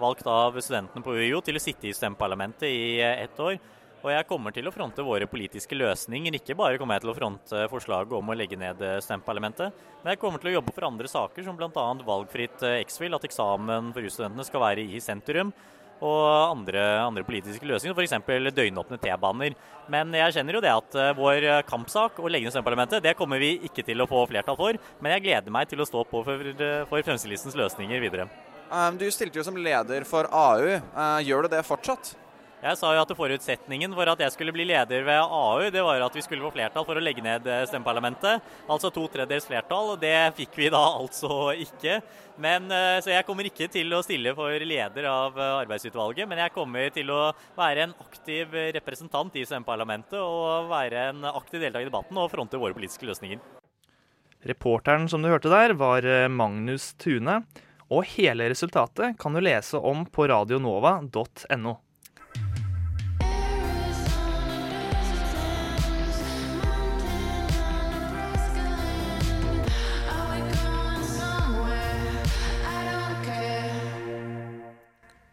valgt 0.02 0.28
av 0.28 0.56
studentene 0.64 1.04
på 1.04 1.16
UiO 1.16 1.44
til 1.44 1.60
å 1.60 1.64
sitte 1.64 1.88
i 1.88 1.96
stemmeparlamentet 1.96 2.68
i 2.68 3.00
ett 3.04 3.40
år. 3.40 3.60
Og 4.08 4.14
jeg 4.14 4.24
kommer 4.30 4.54
til 4.56 4.70
å 4.70 4.72
fronte 4.72 5.04
våre 5.04 5.28
politiske 5.28 5.76
løsninger. 5.76 6.38
Ikke 6.40 6.56
bare 6.56 6.80
kommer 6.80 6.96
jeg 6.96 7.04
til 7.04 7.12
å 7.12 7.16
fronte 7.18 7.64
forslaget 7.68 8.14
om 8.16 8.30
å 8.32 8.36
legge 8.40 8.56
ned 8.56 8.80
eh, 8.80 9.02
stemmeparlamentet, 9.04 9.82
men 10.00 10.14
jeg 10.14 10.22
kommer 10.22 10.40
til 10.40 10.54
å 10.54 10.54
jobbe 10.54 10.72
for 10.72 10.88
andre 10.88 11.10
saker, 11.12 11.44
som 11.44 11.58
bl.a. 11.60 11.88
valgfritt 12.08 12.64
X-FIL, 12.86 13.18
at 13.18 13.26
eksamen 13.28 13.90
for 13.92 14.06
russtudentene 14.06 14.46
skal 14.48 14.64
være 14.64 14.86
i 14.88 15.02
sentrum 15.04 15.52
og 15.98 16.54
andre, 16.54 16.84
andre 17.02 17.24
politiske 17.28 17.68
løsninger, 17.68 17.98
f.eks. 17.98 18.54
døgnåpne 18.56 19.00
T-baner. 19.02 19.58
Men 19.92 20.14
jeg 20.16 20.38
kjenner 20.38 20.56
jo 20.56 20.62
det 20.64 20.72
at 20.72 20.98
uh, 21.00 21.10
vår 21.18 21.48
kampsak, 21.68 22.22
å 22.22 22.32
legge 22.32 22.48
ned 22.48 22.56
Stemmeparlamentet, 22.56 23.04
det 23.04 23.16
kommer 23.18 23.42
vi 23.42 23.56
ikke 23.68 23.84
til 23.84 24.06
å 24.06 24.08
få 24.08 24.24
flertall 24.30 24.60
for. 24.60 24.80
Men 25.02 25.18
jeg 25.18 25.26
gleder 25.26 25.58
meg 25.58 25.68
til 25.68 25.82
å 25.84 25.90
stå 25.90 26.06
på 26.08 26.22
for, 26.22 26.54
for 26.54 27.02
Fremskrittspartiets 27.02 27.60
løsninger 27.60 28.08
videre. 28.08 28.30
Um, 28.70 28.96
du 29.00 29.08
stilte 29.12 29.42
jo 29.42 29.48
som 29.48 29.58
leder 29.58 30.08
for 30.08 30.30
AU. 30.30 30.78
Uh, 30.94 31.20
gjør 31.26 31.48
du 31.48 31.56
det 31.58 31.66
fortsatt? 31.66 32.14
Jeg 32.58 32.74
sa 32.80 32.90
jo 32.90 33.02
at 33.04 33.12
Forutsetningen 33.14 33.92
for 33.94 34.10
at 34.10 34.22
jeg 34.24 34.34
skulle 34.34 34.54
bli 34.56 34.64
leder 34.66 35.04
ved 35.06 35.20
AU, 35.22 35.68
det 35.70 35.82
var 35.86 36.02
at 36.02 36.16
vi 36.18 36.24
skulle 36.26 36.42
få 36.42 36.50
flertall 36.56 36.88
for 36.88 36.98
å 36.98 37.04
legge 37.04 37.22
ned 37.22 37.46
eh, 37.46 37.66
stemmeparlamentet. 37.70 38.42
Altså 38.66 38.90
to 38.94 39.04
tredjedels 39.14 39.46
flertall. 39.46 39.92
Det 40.02 40.34
fikk 40.40 40.58
vi 40.58 40.72
da 40.74 40.82
altså 40.98 41.52
ikke. 41.54 42.00
Men, 42.42 42.66
eh, 42.74 42.98
så 43.06 43.14
jeg 43.14 43.28
kommer 43.30 43.46
ikke 43.46 43.70
til 43.70 43.94
å 43.94 44.02
stille 44.02 44.34
for 44.38 44.58
leder 44.58 45.10
av 45.12 45.38
eh, 45.38 45.54
arbeidsutvalget, 45.68 46.26
men 46.26 46.42
jeg 46.42 46.56
kommer 46.58 46.90
til 46.98 47.14
å 47.14 47.22
være 47.60 47.86
en 47.86 47.96
aktiv 48.08 48.60
representant 48.80 49.38
i 49.38 49.46
stemmeparlamentet 49.46 50.18
og 50.18 50.74
være 50.74 51.12
en 51.12 51.30
aktiv 51.30 51.62
deltaker 51.62 51.86
i 51.86 51.92
debatten 51.92 52.18
og 52.18 52.34
fronte 52.34 52.58
våre 52.58 52.74
politiske 52.74 53.06
løsninger. 53.06 53.38
Reporteren 54.50 55.06
som 55.12 55.22
du 55.22 55.30
hørte 55.30 55.54
der, 55.54 55.78
var 55.78 56.06
Magnus 56.34 56.96
Tune. 56.98 57.44
Og 57.94 58.08
hele 58.18 58.50
resultatet 58.50 59.14
kan 59.22 59.38
du 59.38 59.46
lese 59.46 59.78
om 59.78 60.08
på 60.10 60.26
radionova.no. 60.28 61.82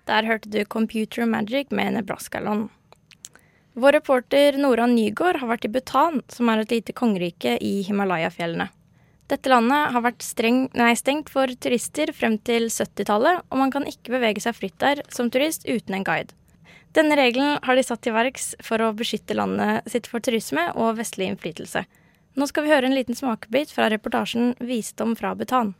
Der 0.05 0.27
hørte 0.29 0.51
du 0.53 0.65
Computer 0.65 1.25
Magic 1.27 1.71
med 1.71 1.95
Nebraska-land. 1.97 2.69
Vår 3.75 3.93
reporter 3.97 4.59
Nora 4.61 4.87
Nygaard 4.87 5.41
har 5.41 5.49
vært 5.51 5.65
i 5.65 5.71
Bhutan, 5.73 6.21
som 6.29 6.51
er 6.53 6.61
et 6.63 6.75
lite 6.75 6.95
kongerike 6.95 7.57
i 7.59 7.81
Himalaya-fjellene. 7.87 8.69
Dette 9.33 9.49
landet 9.49 9.95
har 9.95 10.05
vært 10.05 10.23
streng, 10.23 10.67
nei, 10.77 10.93
stengt 11.01 11.31
for 11.33 11.49
turister 11.49 12.13
frem 12.13 12.37
til 12.45 12.69
70-tallet, 12.69 13.41
og 13.49 13.61
man 13.63 13.73
kan 13.73 13.89
ikke 13.89 14.13
bevege 14.19 14.43
seg 14.45 14.59
fritt 14.59 14.77
der 14.83 15.01
som 15.09 15.31
turist 15.33 15.65
uten 15.65 15.97
en 15.97 16.05
guide. 16.05 16.37
Denne 16.95 17.17
regelen 17.19 17.57
har 17.65 17.75
de 17.75 17.83
satt 17.83 18.05
til 18.05 18.15
verks 18.15 18.53
for 18.63 18.85
å 18.85 18.93
beskytte 18.95 19.35
landet 19.35 19.89
sitt 19.91 20.07
for 20.07 20.23
turisme 20.23 20.69
og 20.77 21.01
vestlig 21.01 21.33
innflytelse. 21.33 21.83
Nå 22.37 22.47
skal 22.51 22.67
vi 22.67 22.75
høre 22.75 22.91
en 22.91 22.95
liten 22.95 23.17
smakebit 23.17 23.73
fra 23.73 23.89
reportasjen 23.91 24.55
'Visdom 24.61 25.17
fra 25.17 25.33
Bhutan'. 25.35 25.73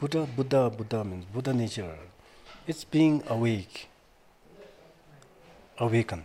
Buddha, 0.00 0.26
Buddha, 0.36 0.70
Buddha 0.70 1.04
means 1.04 1.24
Buddha 1.26 1.52
nature. 1.52 2.13
It's 2.66 2.84
being 2.84 3.22
awake, 3.28 3.88
awakened 5.76 6.24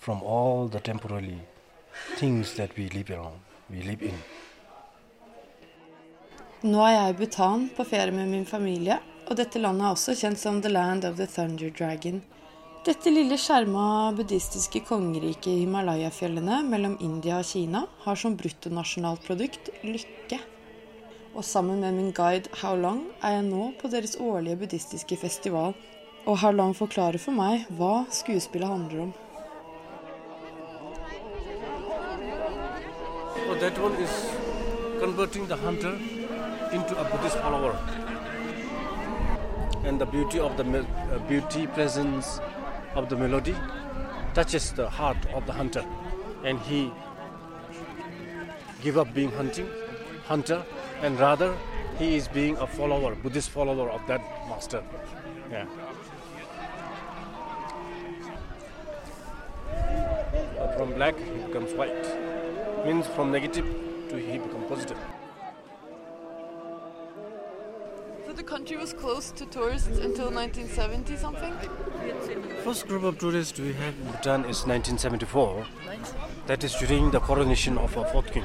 from 0.00 0.20
all 0.22 0.66
the 0.66 0.80
temporary 0.80 1.38
things 2.16 2.54
that 2.54 2.76
we 2.76 2.88
live 2.88 3.12
around, 3.12 3.38
we 3.70 3.82
live 3.82 4.02
in. 4.02 4.18
Nå 6.66 6.80
er 6.82 6.96
jeg 6.96 7.12
i 7.12 7.16
Bhutan 7.20 7.68
på 7.76 7.86
ferie 7.86 8.10
med 8.16 8.26
min 8.32 8.42
familie, 8.48 8.98
og 9.28 9.38
dette 9.38 9.62
landet 9.62 9.86
er 9.86 9.94
også 9.94 10.16
kjent 10.18 10.42
som 10.42 10.58
The 10.64 10.72
Land 10.74 11.06
of 11.06 11.14
the 11.20 11.28
Thunder 11.30 11.70
Dragon. 11.70 12.18
Dette 12.82 13.14
lille 13.14 13.38
skjerma 13.38 14.10
buddhistiske 14.18 14.82
kongeriket 14.90 15.52
i 15.52 15.60
Himalaya-fjellene 15.60 16.64
mellom 16.66 16.98
India 16.98 17.38
og 17.38 17.46
Kina 17.46 17.86
har 18.02 18.18
som 18.18 18.34
bruttonasjonalprodukt 18.34 19.70
lykke. 19.86 20.42
Og 21.36 21.44
sammen 21.44 21.80
med 21.80 21.92
min 21.92 22.12
guide 22.12 22.48
How 22.62 22.76
Long 22.76 23.02
er 23.22 23.30
jeg 23.30 23.42
nå 23.42 23.72
på 23.80 23.88
deres 23.92 24.16
årlige 24.20 24.56
buddhistiske 24.56 25.16
festival. 25.20 25.74
Og 26.26 26.38
How 26.38 26.50
Long 26.50 26.76
forklarer 26.76 27.18
for 27.20 27.36
meg 27.36 27.66
hva 27.76 28.06
skuespillet 28.10 28.68
handler 28.68 29.02
om. 29.02 29.12
So 33.36 33.54
that 33.60 33.78
one 33.78 33.98
is 34.04 34.14
converting 35.00 35.46
the 35.46 35.56
hunter 35.56 35.92
into 36.72 36.96
a 36.96 37.04
Buddhist 37.10 37.36
follower. 37.36 37.76
And 39.84 40.00
the 40.00 40.06
beauty 40.06 40.40
of 40.40 40.56
the 40.56 40.64
uh, 40.64 41.28
beauty 41.28 41.66
presence 41.66 42.40
of 42.94 43.10
the 43.10 43.16
melody 43.16 43.54
touches 44.34 44.72
the 44.72 44.88
heart 44.88 45.28
of 45.34 45.44
the 45.44 45.52
hunter, 45.52 45.84
and 46.44 46.58
he 46.60 46.90
give 48.82 48.96
up 48.96 49.14
being 49.14 49.30
hunting, 49.30 49.68
hunter, 50.24 50.64
and 51.02 51.18
rather 51.20 51.56
he 51.98 52.16
is 52.16 52.28
being 52.28 52.56
a 52.58 52.66
follower, 52.66 53.14
Buddhist 53.14 53.50
follower 53.50 53.90
of 53.90 54.06
that 54.06 54.20
master. 54.48 54.82
Yeah. 55.50 55.66
from 60.76 60.92
black 60.92 61.18
he 61.18 61.42
becomes 61.46 61.72
white. 61.72 62.06
Means 62.84 63.06
from 63.06 63.32
negative 63.32 63.64
to 64.10 64.16
he 64.16 64.38
becomes 64.38 64.68
positive. 64.68 64.98
So 68.26 68.32
the 68.32 68.42
country 68.42 68.76
was 68.76 68.92
closed 68.92 69.36
to 69.36 69.46
tourists 69.46 69.98
until 69.98 70.30
1970 70.30 71.16
something? 71.16 71.54
First 72.62 72.86
group 72.88 73.04
of 73.04 73.18
tourists 73.18 73.58
we 73.58 73.72
have 73.72 73.94
in 73.94 74.06
Bhutan 74.12 74.40
is 74.40 74.66
1974. 74.66 75.66
That 76.46 76.62
is 76.62 76.74
during 76.74 77.10
the 77.10 77.20
coronation 77.20 77.78
of 77.78 77.96
our 77.96 78.04
fourth 78.06 78.32
king 78.32 78.44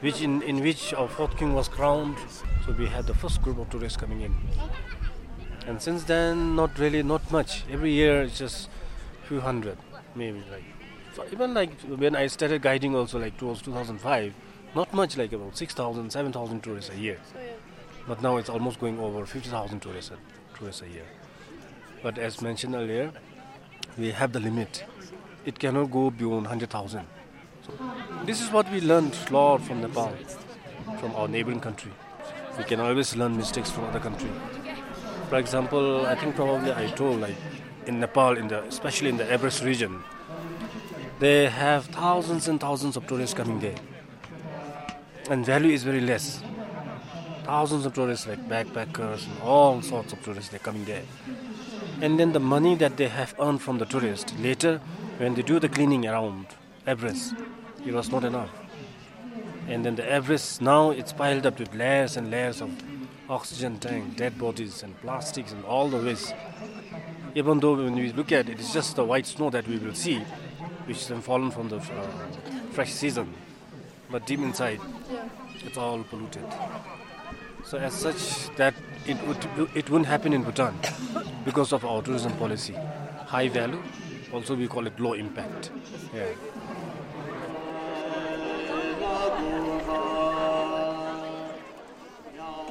which 0.00 0.22
in, 0.22 0.42
in 0.42 0.60
which 0.60 0.94
our 0.94 1.08
fourth 1.08 1.36
king 1.36 1.54
was 1.54 1.68
crowned. 1.68 2.16
So 2.66 2.72
we 2.72 2.86
had 2.86 3.06
the 3.06 3.14
first 3.14 3.42
group 3.42 3.58
of 3.58 3.70
tourists 3.70 3.96
coming 3.96 4.22
in. 4.22 4.34
And 5.66 5.80
since 5.80 6.04
then, 6.04 6.56
not 6.56 6.78
really, 6.78 7.02
not 7.02 7.30
much. 7.30 7.64
Every 7.70 7.92
year, 7.92 8.22
it's 8.22 8.38
just 8.38 8.68
few 9.24 9.40
hundred, 9.40 9.78
maybe 10.14 10.42
like. 10.50 10.64
So 11.14 11.24
even 11.32 11.54
like 11.54 11.80
when 11.82 12.16
I 12.16 12.26
started 12.28 12.62
guiding, 12.62 12.94
also 12.94 13.18
like 13.18 13.36
towards 13.36 13.62
2005, 13.62 14.34
not 14.74 14.92
much, 14.94 15.16
like 15.16 15.32
about 15.32 15.56
6,000, 15.56 16.10
7,000 16.10 16.62
tourists 16.62 16.90
a 16.90 16.96
year. 16.96 17.18
But 18.06 18.22
now 18.22 18.36
it's 18.38 18.48
almost 18.48 18.80
going 18.80 18.98
over 18.98 19.26
50,000 19.26 19.80
tourists 19.80 20.12
tourists 20.58 20.82
a 20.82 20.88
year. 20.88 21.06
But 22.02 22.18
as 22.18 22.40
mentioned 22.40 22.74
earlier, 22.74 23.12
we 23.98 24.12
have 24.12 24.32
the 24.32 24.40
limit. 24.40 24.84
It 25.44 25.58
cannot 25.58 25.90
go 25.90 26.10
beyond 26.10 26.42
100,000. 26.42 27.06
This 28.24 28.40
is 28.40 28.50
what 28.50 28.70
we 28.70 28.80
learned 28.80 29.16
a 29.28 29.32
lot 29.32 29.62
from 29.62 29.80
Nepal, 29.80 30.12
from 31.00 31.14
our 31.14 31.28
neighboring 31.28 31.60
country. 31.60 31.92
We 32.58 32.64
can 32.64 32.80
always 32.80 33.16
learn 33.16 33.36
mistakes 33.36 33.70
from 33.70 33.84
other 33.84 34.00
country. 34.00 34.30
For 35.28 35.36
example, 35.36 36.06
I 36.06 36.14
think 36.14 36.36
probably 36.36 36.72
I 36.72 36.88
told 36.88 37.20
like 37.20 37.36
in 37.86 38.00
Nepal, 38.00 38.36
in 38.36 38.48
the 38.48 38.62
especially 38.64 39.08
in 39.08 39.16
the 39.16 39.30
Everest 39.30 39.62
region, 39.62 40.02
they 41.18 41.48
have 41.48 41.86
thousands 41.86 42.48
and 42.48 42.60
thousands 42.60 42.96
of 42.96 43.06
tourists 43.06 43.34
coming 43.34 43.60
there, 43.60 43.76
and 45.30 45.44
value 45.46 45.72
is 45.72 45.82
very 45.82 46.00
less. 46.00 46.42
Thousands 47.44 47.86
of 47.86 47.94
tourists 47.94 48.26
like 48.26 48.48
backpackers 48.48 49.26
and 49.26 49.42
all 49.42 49.82
sorts 49.82 50.12
of 50.12 50.22
tourists 50.22 50.50
they're 50.50 50.58
coming 50.60 50.84
there, 50.84 51.02
and 52.00 52.18
then 52.18 52.32
the 52.32 52.40
money 52.40 52.74
that 52.74 52.96
they 52.96 53.08
have 53.08 53.34
earned 53.40 53.62
from 53.62 53.78
the 53.78 53.86
tourists 53.86 54.32
later, 54.38 54.80
when 55.18 55.34
they 55.34 55.42
do 55.42 55.58
the 55.58 55.68
cleaning 55.68 56.06
around 56.06 56.46
Everest, 56.86 57.34
it 57.86 57.92
was 57.92 58.10
not 58.10 58.24
enough. 58.24 58.50
And 59.68 59.84
then 59.84 59.96
the 59.96 60.08
Everest, 60.08 60.60
now 60.60 60.90
it's 60.90 61.12
piled 61.12 61.46
up 61.46 61.58
with 61.58 61.74
layers 61.74 62.16
and 62.16 62.30
layers 62.30 62.60
of 62.60 62.70
oxygen 63.28 63.78
tank, 63.78 64.16
dead 64.16 64.36
bodies 64.38 64.82
and 64.82 65.00
plastics 65.00 65.52
and 65.52 65.64
all 65.64 65.88
the 65.88 65.98
waste. 65.98 66.34
Even 67.34 67.60
though 67.60 67.76
when 67.76 67.94
we 67.94 68.12
look 68.12 68.32
at 68.32 68.48
it, 68.48 68.58
it's 68.58 68.72
just 68.72 68.96
the 68.96 69.04
white 69.04 69.26
snow 69.26 69.50
that 69.50 69.68
we 69.68 69.78
will 69.78 69.94
see, 69.94 70.18
which 70.86 71.06
has 71.06 71.24
fallen 71.24 71.50
from 71.50 71.68
the 71.68 71.76
uh, 71.76 72.06
fresh 72.72 72.92
season. 72.92 73.32
But 74.10 74.26
deep 74.26 74.40
inside, 74.40 74.80
it's 75.64 75.78
all 75.78 76.02
polluted. 76.02 76.44
So 77.64 77.78
as 77.78 77.94
such, 77.94 78.54
that 78.56 78.74
it, 79.06 79.16
would, 79.26 79.38
it 79.76 79.88
wouldn't 79.88 80.06
happen 80.06 80.32
in 80.32 80.42
Bhutan 80.42 80.74
because 81.44 81.72
of 81.72 81.84
our 81.84 82.02
tourism 82.02 82.32
policy. 82.32 82.74
High 83.26 83.48
value, 83.48 83.80
Also, 84.32 84.54
we 84.54 84.68
call 84.68 84.86
it 84.86 84.98
low 85.00 85.14
impact. 85.14 85.70
Yeah. 86.14 86.26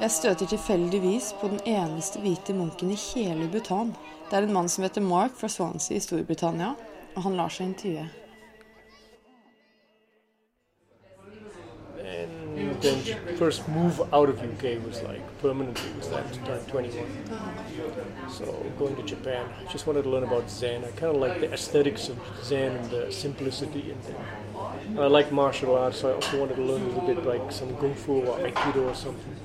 Jeg 0.00 0.10
støter 0.10 0.46
tilfeldigvis 0.46 1.34
på 1.40 1.48
den 1.48 1.60
eneste 1.66 2.20
hvite 2.20 2.54
munken 2.56 2.90
i 2.90 2.96
hele 2.96 3.48
Bhutan. 3.52 3.90
Det 4.30 4.38
er 4.38 4.46
en 4.46 4.52
mann 4.52 4.68
som 4.68 4.84
heter 4.86 5.04
Mark 5.04 5.34
fra 5.36 5.48
Swansea 5.48 5.96
i 5.96 6.00
Storbritannia, 6.00 6.70
og 7.16 7.22
han 7.22 7.36
lar 7.36 7.52
seg 7.52 7.66
intervjue. 7.66 8.06
Then 12.80 13.02
first 13.36 13.68
move 13.68 14.00
out 14.12 14.30
of 14.30 14.40
UK 14.42 14.64
was 14.86 15.02
like 15.02 15.20
permanently 15.42 15.90
was 15.98 16.08
that 16.08 16.32
time 16.46 16.64
21. 16.70 17.06
So 18.30 18.44
going 18.78 18.96
to 18.96 19.02
Japan, 19.02 19.44
I 19.60 19.70
just 19.72 19.86
wanted 19.86 20.04
to 20.04 20.10
learn 20.10 20.24
about 20.24 20.50
Zen. 20.50 20.84
I 20.84 20.90
kind 20.92 21.14
of 21.14 21.20
like 21.20 21.40
the 21.40 21.52
aesthetics 21.52 22.08
of 22.08 22.16
Zen 22.42 22.72
and 22.76 22.90
the 22.90 23.12
simplicity 23.12 23.92
and, 23.92 24.16
and 24.88 25.00
I 25.00 25.08
like 25.08 25.30
martial 25.30 25.76
arts, 25.76 26.00
so 26.00 26.08
I 26.08 26.14
also 26.14 26.40
wanted 26.40 26.56
to 26.56 26.62
learn 26.62 26.80
a 26.80 26.86
little 26.86 27.06
bit 27.06 27.26
like 27.26 27.52
some 27.52 27.76
kung 27.76 27.94
fu 27.94 28.22
or 28.22 28.38
aikido 28.38 28.90
or 28.90 28.94
something. 28.94 29.39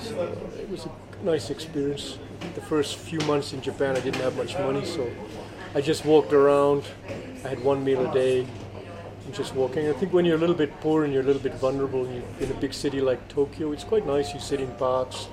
So 0.00 0.22
it 0.58 0.70
was 0.70 0.86
a 0.86 0.90
nice 1.22 1.50
experience. 1.50 2.18
The 2.54 2.62
first 2.62 2.96
few 2.96 3.18
months 3.20 3.52
in 3.52 3.60
Japan, 3.60 3.94
I 3.94 4.00
didn't 4.00 4.22
have 4.22 4.34
much 4.36 4.54
money, 4.58 4.86
so 4.86 5.10
I 5.74 5.82
just 5.82 6.06
walked 6.06 6.32
around. 6.32 6.84
I 7.44 7.48
had 7.48 7.62
one 7.62 7.84
meal 7.84 8.08
a 8.08 8.12
day, 8.12 8.40
and 8.40 9.34
just 9.34 9.54
walking. 9.54 9.86
I 9.88 9.92
think 9.92 10.14
when 10.14 10.24
you're 10.24 10.36
a 10.36 10.40
little 10.40 10.54
bit 10.54 10.72
poor 10.80 11.04
and 11.04 11.12
you're 11.12 11.22
a 11.22 11.26
little 11.26 11.42
bit 11.42 11.54
vulnerable, 11.56 12.06
and 12.06 12.14
you're 12.14 12.48
in 12.48 12.56
a 12.56 12.58
big 12.58 12.72
city 12.72 13.02
like 13.02 13.28
Tokyo, 13.28 13.72
it's 13.72 13.84
quite 13.84 14.06
nice. 14.06 14.32
You 14.32 14.40
sit 14.40 14.60
in 14.60 14.70
parks. 14.76 15.28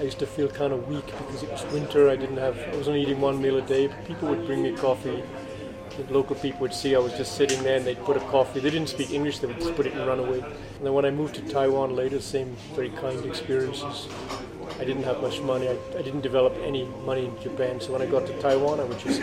I 0.00 0.04
used 0.04 0.18
to 0.20 0.26
feel 0.26 0.48
kind 0.48 0.72
of 0.72 0.88
weak 0.88 1.06
because 1.06 1.42
it 1.42 1.50
was 1.50 1.66
winter. 1.66 2.08
I 2.08 2.16
didn't 2.16 2.38
have. 2.38 2.56
I 2.72 2.76
was 2.76 2.88
only 2.88 3.02
eating 3.02 3.20
one 3.20 3.42
meal 3.42 3.58
a 3.58 3.62
day. 3.62 3.88
but 3.88 4.02
People 4.06 4.28
would 4.28 4.46
bring 4.46 4.62
me 4.62 4.72
coffee. 4.76 5.22
The 5.96 6.12
local 6.12 6.36
people 6.36 6.60
would 6.60 6.74
see 6.74 6.94
I 6.94 6.98
was 6.98 7.12
just 7.14 7.36
sitting 7.36 7.62
there, 7.62 7.76
and 7.76 7.86
they'd 7.86 8.02
put 8.04 8.16
a 8.16 8.20
coffee. 8.20 8.60
They 8.60 8.70
didn't 8.70 8.88
speak 8.88 9.10
English. 9.10 9.38
They 9.38 9.46
would 9.46 9.58
just 9.58 9.74
put 9.74 9.86
it 9.86 9.94
and 9.94 10.06
run 10.06 10.18
away. 10.18 10.40
And 10.40 10.86
then 10.86 10.92
when 10.92 11.04
I 11.04 11.10
moved 11.10 11.34
to 11.36 11.42
Taiwan 11.42 11.96
later, 11.96 12.20
same 12.20 12.56
very 12.74 12.90
kind 12.90 13.24
experiences. 13.24 14.08
I 14.78 14.84
didn't 14.84 15.02
have 15.04 15.20
much 15.20 15.40
money. 15.40 15.68
I, 15.68 15.76
I 15.98 16.02
didn't 16.02 16.20
develop 16.20 16.54
any 16.62 16.84
money 17.04 17.26
in 17.26 17.40
Japan. 17.42 17.80
So 17.80 17.92
when 17.92 18.02
I 18.02 18.06
got 18.06 18.26
to 18.26 18.40
Taiwan, 18.40 18.78
I 18.78 18.84
would 18.84 18.98
just 19.00 19.20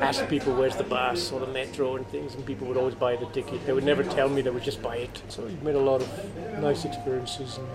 ask 0.00 0.26
people 0.28 0.54
where's 0.54 0.76
the 0.76 0.84
bus 0.84 1.30
or 1.30 1.40
the 1.40 1.46
metro 1.46 1.96
and 1.96 2.06
things, 2.08 2.34
and 2.34 2.44
people 2.44 2.66
would 2.66 2.76
always 2.76 2.96
buy 2.96 3.14
the 3.16 3.26
ticket. 3.26 3.64
They 3.64 3.72
would 3.72 3.84
never 3.84 4.02
tell 4.02 4.28
me; 4.28 4.42
they 4.42 4.50
would 4.50 4.64
just 4.64 4.82
buy 4.82 4.96
it. 4.96 5.22
So 5.28 5.46
it 5.46 5.62
made 5.62 5.76
a 5.76 5.80
lot 5.80 6.02
of 6.02 6.60
nice 6.60 6.84
experiences, 6.84 7.58
and, 7.58 7.68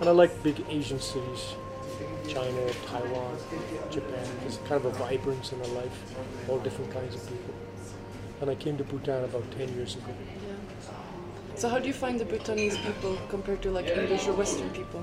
and 0.00 0.08
I 0.08 0.12
like 0.12 0.42
big 0.42 0.62
Asian 0.68 1.00
cities. 1.00 1.54
China, 2.28 2.70
Taiwan, 2.86 3.36
Japan. 3.90 4.26
There's 4.42 4.58
kind 4.68 4.74
of 4.74 4.84
a 4.84 4.90
vibrance 4.90 5.52
in 5.52 5.60
a 5.60 5.66
life, 5.68 6.14
all 6.48 6.58
different 6.58 6.92
kinds 6.92 7.14
of 7.14 7.26
people. 7.26 7.54
And 8.40 8.50
I 8.50 8.54
came 8.54 8.76
to 8.78 8.84
Bhutan 8.84 9.24
about 9.24 9.50
10 9.56 9.74
years 9.74 9.96
ago. 9.96 10.12
So 11.56 11.68
how 11.68 11.78
do 11.80 11.88
you 11.88 11.92
find 11.92 12.20
the 12.20 12.24
Bhutanese 12.24 12.76
people 12.78 13.18
compared 13.28 13.62
to 13.62 13.70
like 13.70 13.88
English 13.88 14.28
or 14.28 14.32
Western 14.32 14.70
people? 14.70 15.02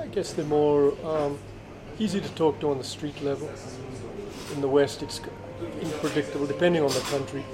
I 0.00 0.06
guess 0.08 0.32
they're 0.32 0.44
more 0.44 0.92
um, 1.06 1.38
easy 2.00 2.20
to 2.20 2.28
talk 2.30 2.58
to 2.60 2.70
on 2.70 2.78
the 2.78 2.84
street 2.84 3.22
level. 3.22 3.48
In 4.54 4.60
the 4.60 4.68
West, 4.68 5.02
it's 5.02 5.20
unpredictable, 5.82 6.46
depending 6.46 6.82
on 6.82 6.88
the 6.90 7.00
country. 7.10 7.44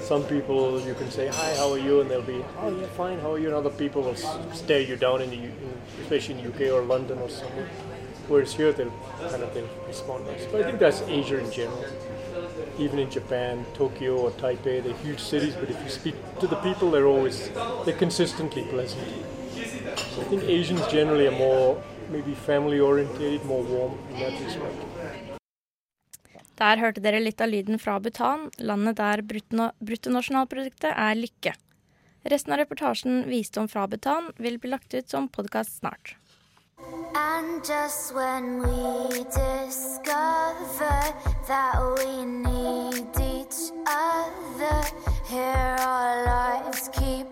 Some 0.00 0.24
people 0.24 0.80
you 0.80 0.94
can 0.94 1.10
say, 1.10 1.28
Hi, 1.28 1.54
how 1.56 1.70
are 1.70 1.78
you? 1.78 2.00
And 2.00 2.10
they'll 2.10 2.22
be, 2.22 2.44
Oh, 2.60 2.76
yeah, 2.80 2.86
fine, 2.88 3.20
how 3.20 3.32
are 3.34 3.38
you? 3.38 3.46
And 3.48 3.54
other 3.54 3.70
people 3.70 4.02
will 4.02 4.16
stare 4.54 4.80
you 4.80 4.96
down, 4.96 5.22
in 5.22 5.30
the, 5.30 5.36
U- 5.36 5.52
especially 6.02 6.40
in 6.40 6.46
UK 6.48 6.72
or 6.72 6.82
London 6.82 7.18
or 7.18 7.28
somewhere. 7.28 7.68
Whereas 8.26 8.54
here, 8.54 8.72
they'll 8.72 8.92
kind 9.30 9.42
of 9.42 9.54
they'll 9.54 9.68
respond 9.86 10.26
nice. 10.26 10.46
But 10.46 10.62
I 10.62 10.64
think 10.64 10.78
that's 10.78 11.02
Asia 11.02 11.38
in 11.38 11.50
general. 11.50 11.84
Even 12.78 12.98
in 13.00 13.10
Japan, 13.10 13.64
Tokyo 13.74 14.16
or 14.16 14.30
Taipei, 14.30 14.82
they're 14.82 14.94
huge 15.02 15.20
cities, 15.20 15.54
but 15.54 15.68
if 15.68 15.82
you 15.82 15.90
speak 15.90 16.14
to 16.40 16.46
the 16.46 16.56
people, 16.56 16.90
they're 16.92 17.06
always, 17.06 17.50
they're 17.84 17.98
consistently 17.98 18.62
pleasant. 18.62 19.02
So 20.14 20.20
I 20.20 20.24
think 20.24 20.44
Asians 20.44 20.86
generally 20.86 21.26
are 21.26 21.38
more 21.38 21.82
maybe 22.10 22.34
family 22.34 22.78
orientated, 22.80 23.44
more 23.44 23.62
warm 23.62 23.98
in 24.10 24.20
that 24.20 24.32
respect. 24.44 24.84
Der 26.58 26.80
hørte 26.82 27.02
dere 27.02 27.20
litt 27.22 27.40
av 27.40 27.50
lyden 27.52 27.78
fra 27.78 27.98
Bhutan, 28.02 28.48
landet 28.58 28.96
der 28.98 29.22
bruttonasjonalproduktet 29.22 30.90
er 30.90 31.18
lykke. 31.18 31.52
Resten 32.26 32.54
av 32.54 32.58
reportasjen 32.62 33.28
Visdom 33.30 33.68
fra 33.70 33.86
Bhutan 33.86 34.32
vil 34.42 34.58
bli 34.58 34.72
lagt 34.72 34.94
ut 34.94 35.10
som 35.10 35.28
podkast 35.30 35.78
snart. 35.78 36.16
And 36.78 37.64
just 37.64 38.14
when 38.14 38.62
we 38.62 39.24
discover 39.24 40.98
that 41.48 41.74
we 41.98 42.24
need 42.24 43.08
each 43.18 43.72
other, 43.86 44.78
here 45.26 45.76
our 45.80 46.24
lives 46.24 46.88
keep 46.92 47.26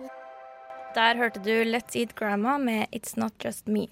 Der 0.95 1.15
hørte 1.15 1.39
du 1.39 1.63
Let's 1.63 1.95
Eat 1.95 2.15
Grandma 2.15 2.57
med 2.57 2.87
It's 2.91 3.13
Not 3.15 3.33
Just 3.39 3.67
Me. 3.67 3.87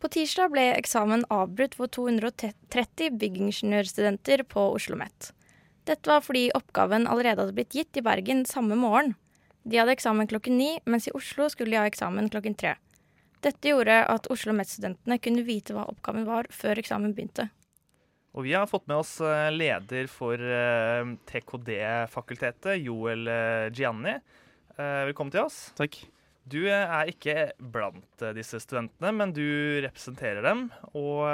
På 0.00 0.08
tirsdag 0.08 0.52
ble 0.52 0.64
eksamen 0.78 1.24
avbrutt 1.28 1.74
for 1.74 1.86
230 1.86 3.10
byggingeniørstudenter 3.20 4.44
på 4.48 4.60
Oslo 4.60 4.94
OsloMet. 4.96 5.32
Dette 5.84 6.08
var 6.08 6.24
fordi 6.24 6.50
oppgaven 6.56 7.04
allerede 7.06 7.42
hadde 7.42 7.56
blitt 7.56 7.76
gitt 7.76 8.00
i 8.00 8.04
Bergen 8.04 8.44
samme 8.48 8.76
morgen. 8.80 9.12
De 9.64 9.76
hadde 9.76 9.92
eksamen 9.92 10.28
klokken 10.30 10.56
ni, 10.56 10.78
mens 10.84 11.08
i 11.08 11.14
Oslo 11.16 11.50
skulle 11.52 11.74
de 11.74 11.80
ha 11.82 11.88
eksamen 11.88 12.30
klokken 12.32 12.56
tre. 12.56 12.76
Dette 13.44 13.68
gjorde 13.68 13.98
at 14.08 14.24
Oslo 14.32 14.54
OsloMet-studentene 14.54 15.18
kunne 15.20 15.44
vite 15.44 15.74
hva 15.76 15.84
oppgaven 15.90 16.24
var 16.24 16.48
før 16.54 16.80
eksamen 16.80 17.12
begynte. 17.16 17.50
Og 18.34 18.46
vi 18.46 18.54
har 18.56 18.66
fått 18.66 18.88
med 18.90 19.02
oss 19.02 19.18
eh, 19.22 19.50
leder 19.52 20.08
for 20.10 20.40
eh, 20.40 21.12
TKD-fakultetet, 21.28 22.80
Joel 22.82 23.28
eh, 23.30 23.68
Gianni. 23.70 24.16
Eh, 24.74 25.02
Velkommen 25.10 25.34
til 25.34 25.44
oss. 25.44 25.68
Takk. 25.78 26.00
Du 26.44 26.58
er 26.68 27.08
ikke 27.08 27.54
blant 27.72 28.20
disse 28.36 28.58
studentene, 28.60 29.12
men 29.16 29.30
du 29.32 29.44
representerer 29.80 30.44
dem. 30.44 30.66
Og 30.92 31.24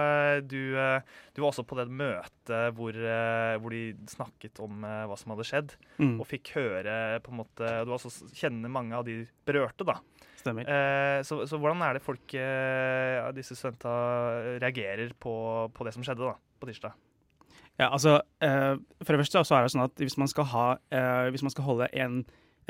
du, 0.46 0.76
du 0.78 1.40
var 1.42 1.48
også 1.48 1.64
på 1.66 1.74
det 1.80 1.88
møtet 1.90 2.76
hvor, 2.76 2.94
hvor 2.94 3.74
de 3.74 3.80
snakket 4.06 4.60
om 4.62 4.86
hva 4.86 5.16
som 5.18 5.34
hadde 5.34 5.48
skjedd. 5.48 5.74
Mm. 5.98 6.12
Og 6.14 6.28
fikk 6.30 6.52
høre 6.54 7.18
på 7.26 7.34
en 7.34 7.40
måte 7.40 7.72
Du 7.82 7.90
også 7.96 8.30
kjenner 8.38 8.70
mange 8.70 8.94
av 8.94 9.08
de 9.10 9.24
berørte, 9.50 9.88
da. 9.88 9.98
Stemmer. 10.40 10.64
Eh, 10.64 11.20
så, 11.26 11.42
så 11.48 11.58
hvordan 11.60 11.82
er 11.84 11.96
det 11.96 12.04
folk, 12.04 12.32
eh, 12.32 13.20
disse 13.36 13.56
studentene 13.58 14.56
reagerer 14.62 15.12
på, 15.20 15.34
på 15.76 15.86
det 15.86 15.92
som 15.96 16.04
skjedde 16.06 16.24
da, 16.24 16.36
på 16.60 16.70
tirsdag? 16.70 16.96
Ja, 17.80 17.90
altså, 17.90 18.18
eh, 18.44 18.76
for 19.00 19.14
det 19.14 19.22
første 19.22 19.42
så 19.44 19.56
er 19.56 19.64
det 19.64 19.72
sånn 19.74 19.86
at 19.86 20.00
hvis 20.00 20.18
man 20.20 20.30
skal, 20.30 20.48
ha, 20.52 20.66
eh, 20.92 21.26
hvis 21.32 21.44
man 21.44 21.52
skal 21.52 21.66
holde 21.68 21.90
en 21.96 22.22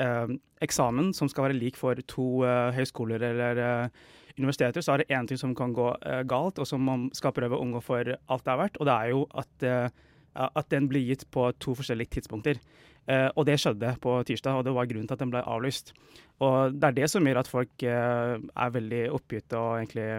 eh, 0.03 0.35
eksamen 0.63 1.11
som 1.15 1.31
skal 1.31 1.49
være 1.49 1.59
lik 1.59 1.79
for 1.79 1.99
to 2.11 2.43
eh, 2.47 2.71
høyskoler 2.75 3.23
eller 3.31 3.63
universiteter, 4.37 4.83
så 4.83 4.95
er 4.95 5.01
det 5.01 5.11
én 5.15 5.27
ting 5.27 5.39
som 5.39 5.55
kan 5.55 5.73
gå 5.75 5.89
galt, 6.27 6.59
og 6.59 6.67
som 6.67 6.83
man 6.87 7.09
skal 7.15 7.33
prøve 7.35 7.57
å 7.57 7.65
unngå 7.65 7.81
for 7.83 8.07
alt 8.07 8.45
det 8.47 8.53
er 8.53 8.61
verdt, 8.61 8.79
og 8.79 8.87
det 8.87 8.93
er 8.95 9.09
jo 9.11 9.25
at, 9.37 9.65
at 10.39 10.69
den 10.71 10.87
blir 10.89 11.03
gitt 11.03 11.25
på 11.35 11.49
to 11.59 11.75
forskjellige 11.75 12.15
tidspunkter. 12.15 12.61
Eh, 13.09 13.27
og 13.33 13.47
det 13.49 13.57
skjedde 13.61 13.95
på 14.01 14.15
tirsdag, 14.27 14.59
og 14.59 14.65
det 14.67 14.73
var 14.75 14.89
grunnen 14.89 15.09
til 15.09 15.17
at 15.17 15.23
den 15.23 15.33
ble 15.33 15.41
avlyst. 15.41 15.93
Og 16.41 16.75
det 16.77 16.89
er 16.89 16.97
det 16.99 17.09
som 17.11 17.25
gjør 17.25 17.41
at 17.41 17.49
folk 17.49 17.85
eh, 17.85 18.35
er 18.37 18.75
veldig 18.75 19.03
oppgitt 19.17 19.55
og 19.57 19.79
egentlig 19.79 20.09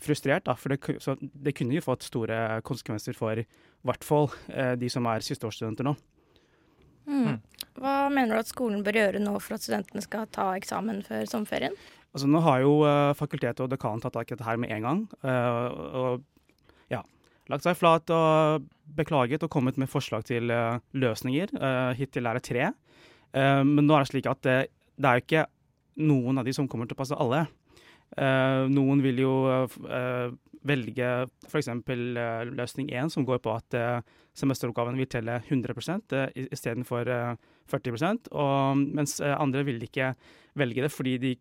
frustrert, 0.00 0.46
da, 0.48 0.56
for 0.56 0.72
det, 0.72 0.96
så 1.04 1.14
det 1.20 1.54
kunne 1.58 1.76
jo 1.76 1.84
fått 1.84 2.06
store 2.06 2.62
konsekvenser 2.66 3.16
for 3.16 3.42
i 3.42 3.44
hvert 3.86 4.06
fall 4.06 4.30
eh, 4.48 4.72
de 4.80 4.88
som 4.92 5.06
er 5.10 5.24
sisteårsstudenter 5.24 5.86
nå. 5.86 5.94
Mm. 7.10 7.38
Hva 7.80 7.94
mener 8.12 8.36
du 8.36 8.40
at 8.40 8.50
skolen 8.50 8.84
bør 8.86 9.00
gjøre 9.00 9.22
nå 9.22 9.34
for 9.42 9.56
at 9.56 9.64
studentene 9.64 10.02
skal 10.04 10.28
ta 10.32 10.50
eksamen 10.56 11.02
før 11.06 11.24
sommerferien? 11.28 11.76
Altså, 12.10 12.26
nå 12.26 12.40
har 12.42 12.62
jo 12.64 12.72
fakultetet 13.14 13.62
og 13.62 13.70
dekanen 13.70 14.02
tatt 14.02 14.16
tak 14.16 14.30
i 14.30 14.34
dette 14.34 14.46
her 14.46 14.58
med 14.58 14.72
en 14.74 14.86
gang. 14.86 15.02
og 15.22 16.24
lagt 17.50 17.66
seg 17.66 17.78
flat 17.78 18.10
og 18.14 18.66
beklaget 18.96 19.44
og 19.46 19.52
kommet 19.52 19.78
med 19.80 19.90
forslag 19.90 20.26
til 20.28 20.50
eh, 20.54 20.80
løsninger. 20.98 21.54
Uh, 21.54 21.92
hittil 21.98 22.26
er 22.26 22.38
det 22.38 22.46
tre. 22.46 22.68
Eh, 23.36 23.62
men 23.66 23.86
nå 23.86 23.94
er 23.94 24.04
det 24.04 24.10
slik 24.10 24.28
at 24.30 24.42
det, 24.46 24.58
det 24.98 25.08
er 25.08 25.18
jo 25.18 25.26
ikke 25.26 25.48
noen 26.06 26.40
av 26.40 26.46
de 26.46 26.54
som 26.56 26.68
kommer 26.70 26.88
til 26.88 26.98
å 26.98 27.02
passe 27.02 27.18
alle. 27.18 27.44
Eh, 28.18 28.64
noen 28.72 29.02
vil 29.04 29.22
jo 29.22 29.34
eh, 29.50 29.76
eh, 29.98 30.32
velge 30.66 31.12
f.eks. 31.46 31.70
Løsning 32.50 32.90
én, 32.90 33.12
som 33.12 33.26
går 33.28 33.38
på 33.44 33.54
at 33.54 33.78
eh, 33.78 34.02
semesteroppgaven 34.36 34.98
vil 34.98 35.10
telle 35.10 35.38
100 35.46 35.74
uh, 36.14 36.26
istedenfor 36.50 37.08
uh, 37.10 37.50
40 37.70 38.30
og, 38.32 38.82
mens 38.82 39.18
eh, 39.22 39.34
andre 39.36 39.64
vil 39.66 39.82
ikke 39.86 40.12
velge 40.58 40.84
det 40.84 40.92
fordi 40.92 41.16
de 41.22 41.34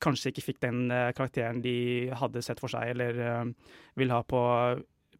kanskje 0.00 0.32
ikke 0.32 0.46
fikk 0.48 0.62
den 0.64 0.88
eh, 0.92 1.10
karakteren 1.16 1.62
de 1.64 2.10
hadde 2.16 2.42
sett 2.44 2.60
for 2.62 2.72
seg 2.72 2.94
eller 2.94 3.20
eh, 3.24 3.44
vil 4.00 4.14
ha 4.14 4.22
på 4.24 4.40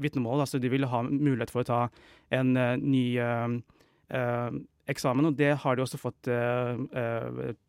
vitnemål. 0.03 0.43
Altså 0.45 0.61
de 0.61 0.71
ville 0.73 0.89
ha 0.91 1.03
mulighet 1.07 1.53
for 1.53 1.63
å 1.63 1.69
ta 1.69 1.81
en 2.35 2.53
eh, 2.57 2.77
ny 2.81 3.05
eh, 3.21 3.57
eh, 4.17 4.59
eksamen, 4.91 5.29
og 5.29 5.37
det 5.39 5.53
har 5.63 5.77
de 5.77 5.85
også 5.85 6.01
fått 6.01 6.27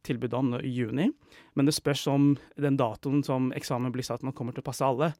tilbud 0.07 0.33
om 0.33 0.55
i 0.57 0.71
juni. 0.73 1.05
Men 1.53 1.67
det 1.67 1.75
spørs 1.77 2.07
om 2.09 2.31
den 2.57 2.79
datoen 2.79 3.21
som 3.21 3.51
eksamen 3.53 3.93
blir 3.93 4.07
satt 4.07 4.23
man 4.25 4.33
kommer 4.33 4.55
til 4.55 4.63
å 4.63 4.65
passe 4.65 4.87
alle. 4.87 5.11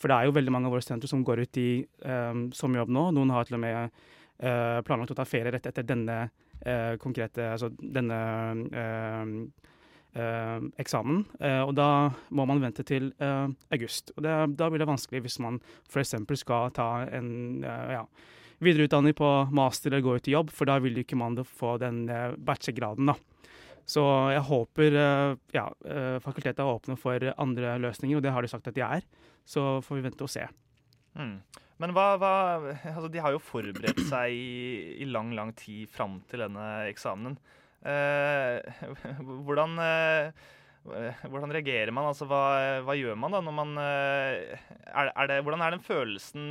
For 0.00 0.08
det 0.08 0.16
er 0.16 0.30
jo 0.30 0.36
veldig 0.38 0.54
mange 0.54 0.70
av 0.70 0.72
våre 0.72 0.86
studenter 0.86 1.10
som 1.12 1.20
går 1.26 1.42
ut 1.44 1.60
i 1.60 1.68
sommerjobb 2.56 2.94
nå. 2.96 3.02
Noen 3.12 3.34
har 3.36 3.44
til 3.44 3.58
og 3.58 3.62
med 3.66 4.00
planlagt 4.88 5.12
å 5.12 5.18
ta 5.18 5.28
ferie 5.28 5.52
rett 5.52 5.68
etter 5.68 5.84
denne 5.84 6.22
konkrete 7.02 7.50
Altså 7.52 7.68
denne 7.76 8.22
eksamen. 10.12 11.24
Eh, 11.38 11.60
og 11.62 11.74
da 11.78 12.10
må 12.34 12.46
man 12.48 12.62
vente 12.62 12.84
til 12.86 13.12
eh, 13.22 13.46
august. 13.70 14.12
Og 14.16 14.24
det, 14.26 14.34
da 14.58 14.70
blir 14.70 14.82
det 14.82 14.90
vanskelig 14.90 15.22
hvis 15.26 15.38
man 15.42 15.60
f.eks. 15.86 16.16
skal 16.42 16.72
ta 16.74 16.88
en 17.06 17.62
eh, 17.64 17.94
ja, 17.94 18.04
videreutdanning 18.58 19.14
på 19.14 19.30
master 19.54 19.92
eller 19.92 20.04
gå 20.04 20.16
ut 20.18 20.30
i 20.30 20.34
jobb, 20.34 20.50
for 20.54 20.70
da 20.70 20.80
vil 20.82 20.98
ikke 21.02 21.18
man 21.18 21.38
få 21.44 21.76
den 21.82 22.08
eh, 22.08 22.34
bachelorgraden. 22.36 23.12
da. 23.12 23.18
Så 23.90 24.02
jeg 24.30 24.44
håper 24.46 24.98
eh, 24.98 25.38
ja, 25.56 25.66
eh, 25.86 26.18
fakultetet 26.22 26.62
er 26.62 26.74
åpne 26.74 26.98
for 27.00 27.30
andre 27.36 27.78
løsninger, 27.82 28.18
og 28.18 28.24
det 28.24 28.34
har 28.34 28.44
de 28.44 28.50
sagt 28.52 28.68
at 28.70 28.76
de 28.76 28.84
er. 28.86 29.06
Så 29.48 29.80
får 29.82 29.98
vi 29.98 30.04
vente 30.04 30.26
og 30.26 30.30
se. 30.30 30.44
Mm. 31.18 31.38
Men 31.80 31.94
hva, 31.96 32.12
hva 32.20 32.34
altså 32.92 33.08
De 33.10 33.22
har 33.24 33.32
jo 33.34 33.40
forberedt 33.42 34.02
seg 34.06 34.36
i, 34.36 35.00
i 35.00 35.08
lang, 35.08 35.32
lang 35.34 35.50
tid 35.56 35.88
fram 35.90 36.20
til 36.30 36.44
denne 36.44 36.66
eksamenen. 36.90 37.38
Eh, 37.80 38.82
hvordan, 39.46 39.76
eh, 39.80 40.48
hvordan 41.24 41.54
reagerer 41.54 41.92
man? 41.96 42.10
Altså, 42.10 42.28
hva, 42.28 42.42
hva, 42.84 42.96
gjør 42.98 43.16
man 43.20 43.36
da 43.36 43.40
når 43.44 43.56
man 43.56 43.76
eh, 43.80 44.56
er, 44.90 45.12
er 45.14 45.30
det, 45.30 45.38
Hvordan 45.46 45.64
er 45.64 45.76
den 45.76 45.84
følelsen 45.84 46.50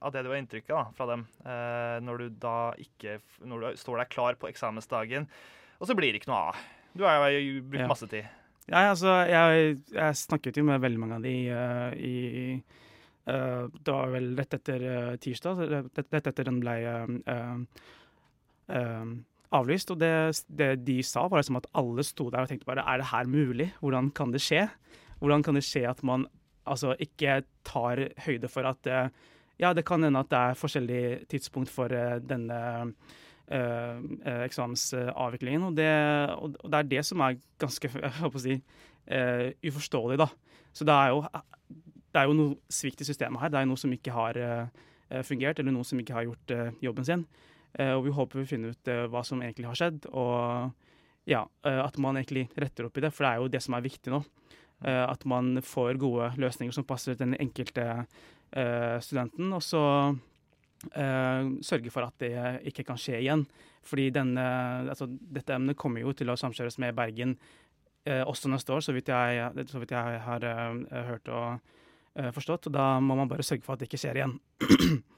av 0.00 0.12
det 0.12 0.24
du 0.24 0.30
har 0.32 0.40
inntrykk 0.40 0.68
av 0.72 0.76
da, 0.76 0.84
fra 0.96 1.06
dem, 1.12 1.24
eh, 1.44 1.96
når 2.04 2.20
du 2.20 2.36
da 2.42 2.58
ikke 2.80 3.18
Når 3.44 3.64
du 3.64 3.80
står 3.80 4.02
der 4.02 4.12
klar 4.12 4.36
på 4.40 4.48
eksamensdagen, 4.48 5.28
og 5.80 5.88
så 5.88 5.96
blir 5.96 6.12
det 6.12 6.20
ikke 6.20 6.32
noe 6.32 6.50
av? 6.50 6.60
Du 6.96 7.06
har 7.06 7.30
jo 7.30 7.62
brukt 7.70 7.88
masse 7.88 8.08
tid. 8.10 8.28
Ja, 8.70 8.90
altså, 8.90 9.12
jeg, 9.26 9.78
jeg 9.94 10.18
snakket 10.18 10.58
jo 10.58 10.64
med 10.66 10.82
veldig 10.82 11.00
mange 11.00 11.16
av 11.18 11.24
de 11.24 11.34
uh, 11.50 11.94
i 11.96 12.16
uh, 13.30 13.66
Det 13.70 13.94
var 13.94 14.12
vel 14.12 14.28
rett 14.38 14.56
etter 14.58 14.84
uh, 14.84 15.14
tirsdag, 15.22 15.62
rett, 15.70 16.00
rett 16.12 16.30
etter 16.30 16.50
den 16.50 16.60
ble 16.62 16.76
avlyst. 19.56 19.90
Og 19.94 20.00
det, 20.00 20.42
det 20.48 20.72
de 20.86 21.00
sa, 21.06 21.26
var 21.28 21.42
liksom 21.42 21.58
at 21.60 21.68
alle 21.78 22.04
sto 22.06 22.28
der 22.30 22.44
og 22.44 22.50
tenkte 22.50 22.68
bare 22.68 22.84
Er 22.86 23.02
det 23.02 23.10
her 23.12 23.30
mulig? 23.30 23.70
Hvordan 23.80 24.10
kan 24.14 24.32
det 24.32 24.42
skje? 24.44 24.68
Hvordan 25.20 25.42
kan 25.42 25.58
det 25.58 25.64
skje 25.66 25.88
at 25.90 26.02
man 26.02 26.26
altså 26.66 26.94
ikke 27.00 27.42
tar 27.64 28.08
høyde 28.26 28.48
for 28.48 28.68
at 28.68 28.86
eh, 28.86 29.08
Ja, 29.60 29.74
det 29.76 29.84
kan 29.84 30.02
hende 30.02 30.22
at 30.22 30.30
det 30.30 30.38
er 30.38 30.56
forskjellig 30.56 31.28
tidspunkt 31.28 31.68
for 31.68 31.92
eh, 31.92 32.16
denne 32.24 32.60
eh, 33.50 33.98
eh, 34.24 34.44
eksamensavviklingen. 34.46 35.66
Og 35.68 35.76
det, 35.76 35.90
og 36.38 36.54
det 36.64 36.78
er 36.78 36.88
det 36.88 37.02
som 37.04 37.20
er 37.20 37.36
ganske 37.60 37.90
jeg 37.92 38.30
å 38.30 38.40
si, 38.40 38.56
eh, 39.06 39.50
uforståelig, 39.68 40.16
da. 40.22 40.30
Så 40.72 40.86
det 40.88 40.94
er 40.94 41.12
jo, 41.12 41.20
det 42.08 42.22
er 42.22 42.30
jo 42.30 42.38
noe 42.38 42.72
svikt 42.72 43.04
i 43.04 43.08
systemet 43.10 43.42
her. 43.42 43.52
Det 43.52 43.60
er 43.60 43.68
noe 43.68 43.82
som 43.82 43.92
ikke 43.92 44.16
har 44.16 44.40
eh, 44.40 45.20
fungert, 45.28 45.60
eller 45.60 45.76
noe 45.76 45.84
som 45.84 46.00
ikke 46.00 46.16
har 46.16 46.28
gjort 46.30 46.56
jobben 46.80 47.04
sin. 47.04 47.26
Eh, 47.78 47.92
og 47.94 48.04
vi 48.06 48.14
håper 48.14 48.42
vi 48.42 48.48
finner 48.50 48.74
ut 48.74 48.90
eh, 48.90 49.06
hva 49.10 49.22
som 49.26 49.42
egentlig 49.42 49.68
har 49.68 49.78
skjedd, 49.78 50.08
og 50.10 51.30
ja, 51.30 51.44
eh, 51.66 51.80
at 51.82 51.98
man 52.02 52.18
egentlig 52.18 52.48
retter 52.58 52.88
opp 52.88 52.98
i 52.98 53.04
det. 53.04 53.12
For 53.14 53.26
det 53.26 53.30
er 53.32 53.42
jo 53.42 53.52
det 53.54 53.62
som 53.64 53.76
er 53.76 53.86
viktig 53.86 54.14
nå. 54.14 54.24
At 54.80 55.26
man 55.28 55.58
får 55.60 55.98
gode 56.00 56.30
løsninger 56.40 56.72
som 56.72 56.86
passer 56.88 57.12
den 57.12 57.34
enkelte 57.36 58.06
studenten. 59.04 59.50
Og 59.52 59.60
så 59.60 59.82
sørge 61.68 61.92
for 61.92 62.06
at 62.06 62.16
det 62.24 62.30
ikke 62.70 62.86
kan 62.88 62.96
skje 62.96 63.18
igjen. 63.18 63.42
Fordi 63.84 64.06
denne, 64.16 64.46
altså, 64.88 65.04
dette 65.04 65.52
emnet 65.52 65.76
kommer 65.76 66.00
jo 66.00 66.14
til 66.16 66.32
å 66.32 66.38
samkjøres 66.40 66.80
med 66.80 66.96
Bergen 66.96 67.36
også 68.08 68.48
neste 68.48 68.72
år, 68.72 68.80
så 68.80 68.96
vidt 68.96 69.12
jeg, 69.12 69.68
så 69.68 69.84
vidt 69.84 69.92
jeg 69.92 70.24
har 70.24 70.48
hørt 71.10 71.28
og 71.28 71.76
forstått. 72.34 72.66
Og 72.70 72.74
da 72.74 72.86
må 73.04 73.16
man 73.18 73.28
bare 73.30 73.44
sørge 73.46 73.62
for 73.66 73.74
at 73.76 73.82
det 73.82 73.88
ikke 73.90 74.00
skjer 74.02 74.18
igjen. 74.20 74.34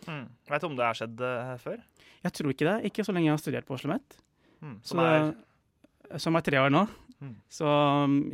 Mm. 0.08 0.26
Vet 0.50 0.60
du 0.64 0.66
om 0.68 0.76
det 0.78 0.84
har 0.88 0.98
skjedd 0.98 1.20
uh, 1.24 1.54
før? 1.62 1.78
Jeg 2.24 2.34
tror 2.36 2.52
ikke 2.52 2.68
det. 2.68 2.76
Ikke 2.90 3.06
så 3.06 3.14
lenge 3.14 3.30
jeg 3.30 3.36
har 3.36 3.42
studert 3.42 3.68
på 3.68 3.76
Oslo 3.76 3.92
OsloMet. 3.92 4.18
Mm, 4.62 4.76
som 4.86 5.00
er- 5.02 6.18
Som 6.20 6.36
er 6.36 6.44
tre 6.44 6.58
år 6.60 6.70
nå. 6.70 6.82
Mm. 7.22 7.36
Så 7.48 7.66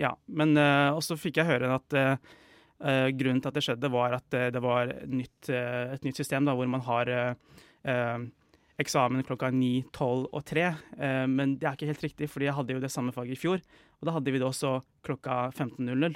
ja. 0.00 0.14
Men 0.26 0.56
uh, 0.58 0.96
også 0.96 1.16
fikk 1.20 1.38
jeg 1.38 1.46
høre 1.46 1.70
at 1.76 1.94
uh, 1.94 2.16
eh, 2.80 3.08
grunnen 3.14 3.40
til 3.42 3.50
at 3.50 3.58
det 3.58 3.64
skjedde, 3.66 3.90
var 3.92 4.16
at 4.18 4.34
eh, 4.36 4.50
det 4.54 4.62
var 4.62 4.92
et 4.92 5.10
nytt, 5.10 5.50
eh, 5.52 5.94
et 5.96 6.04
nytt 6.06 6.18
system 6.20 6.46
da, 6.48 6.54
hvor 6.58 6.68
man 6.70 6.84
har 6.86 7.10
eh, 7.10 7.34
eh, 7.88 8.26
eksamen 8.78 9.24
klokka 9.26 9.50
9, 9.54 9.88
12 9.92 10.28
og 10.32 10.44
3. 10.46 10.66
Eh, 10.98 11.26
men 11.30 11.56
det 11.58 11.66
er 11.68 11.76
ikke 11.78 11.90
helt 11.90 12.06
riktig, 12.06 12.30
fordi 12.30 12.48
jeg 12.48 12.54
hadde 12.58 12.76
jo 12.76 12.82
det 12.84 12.92
samme 12.94 13.14
faget 13.14 13.34
i 13.36 13.40
fjor. 13.40 13.62
Og 13.98 14.06
da 14.08 14.14
hadde 14.14 14.34
vi 14.34 14.38
det 14.40 14.46
også 14.46 14.76
klokka 15.06 15.48
15.00. 15.50 16.14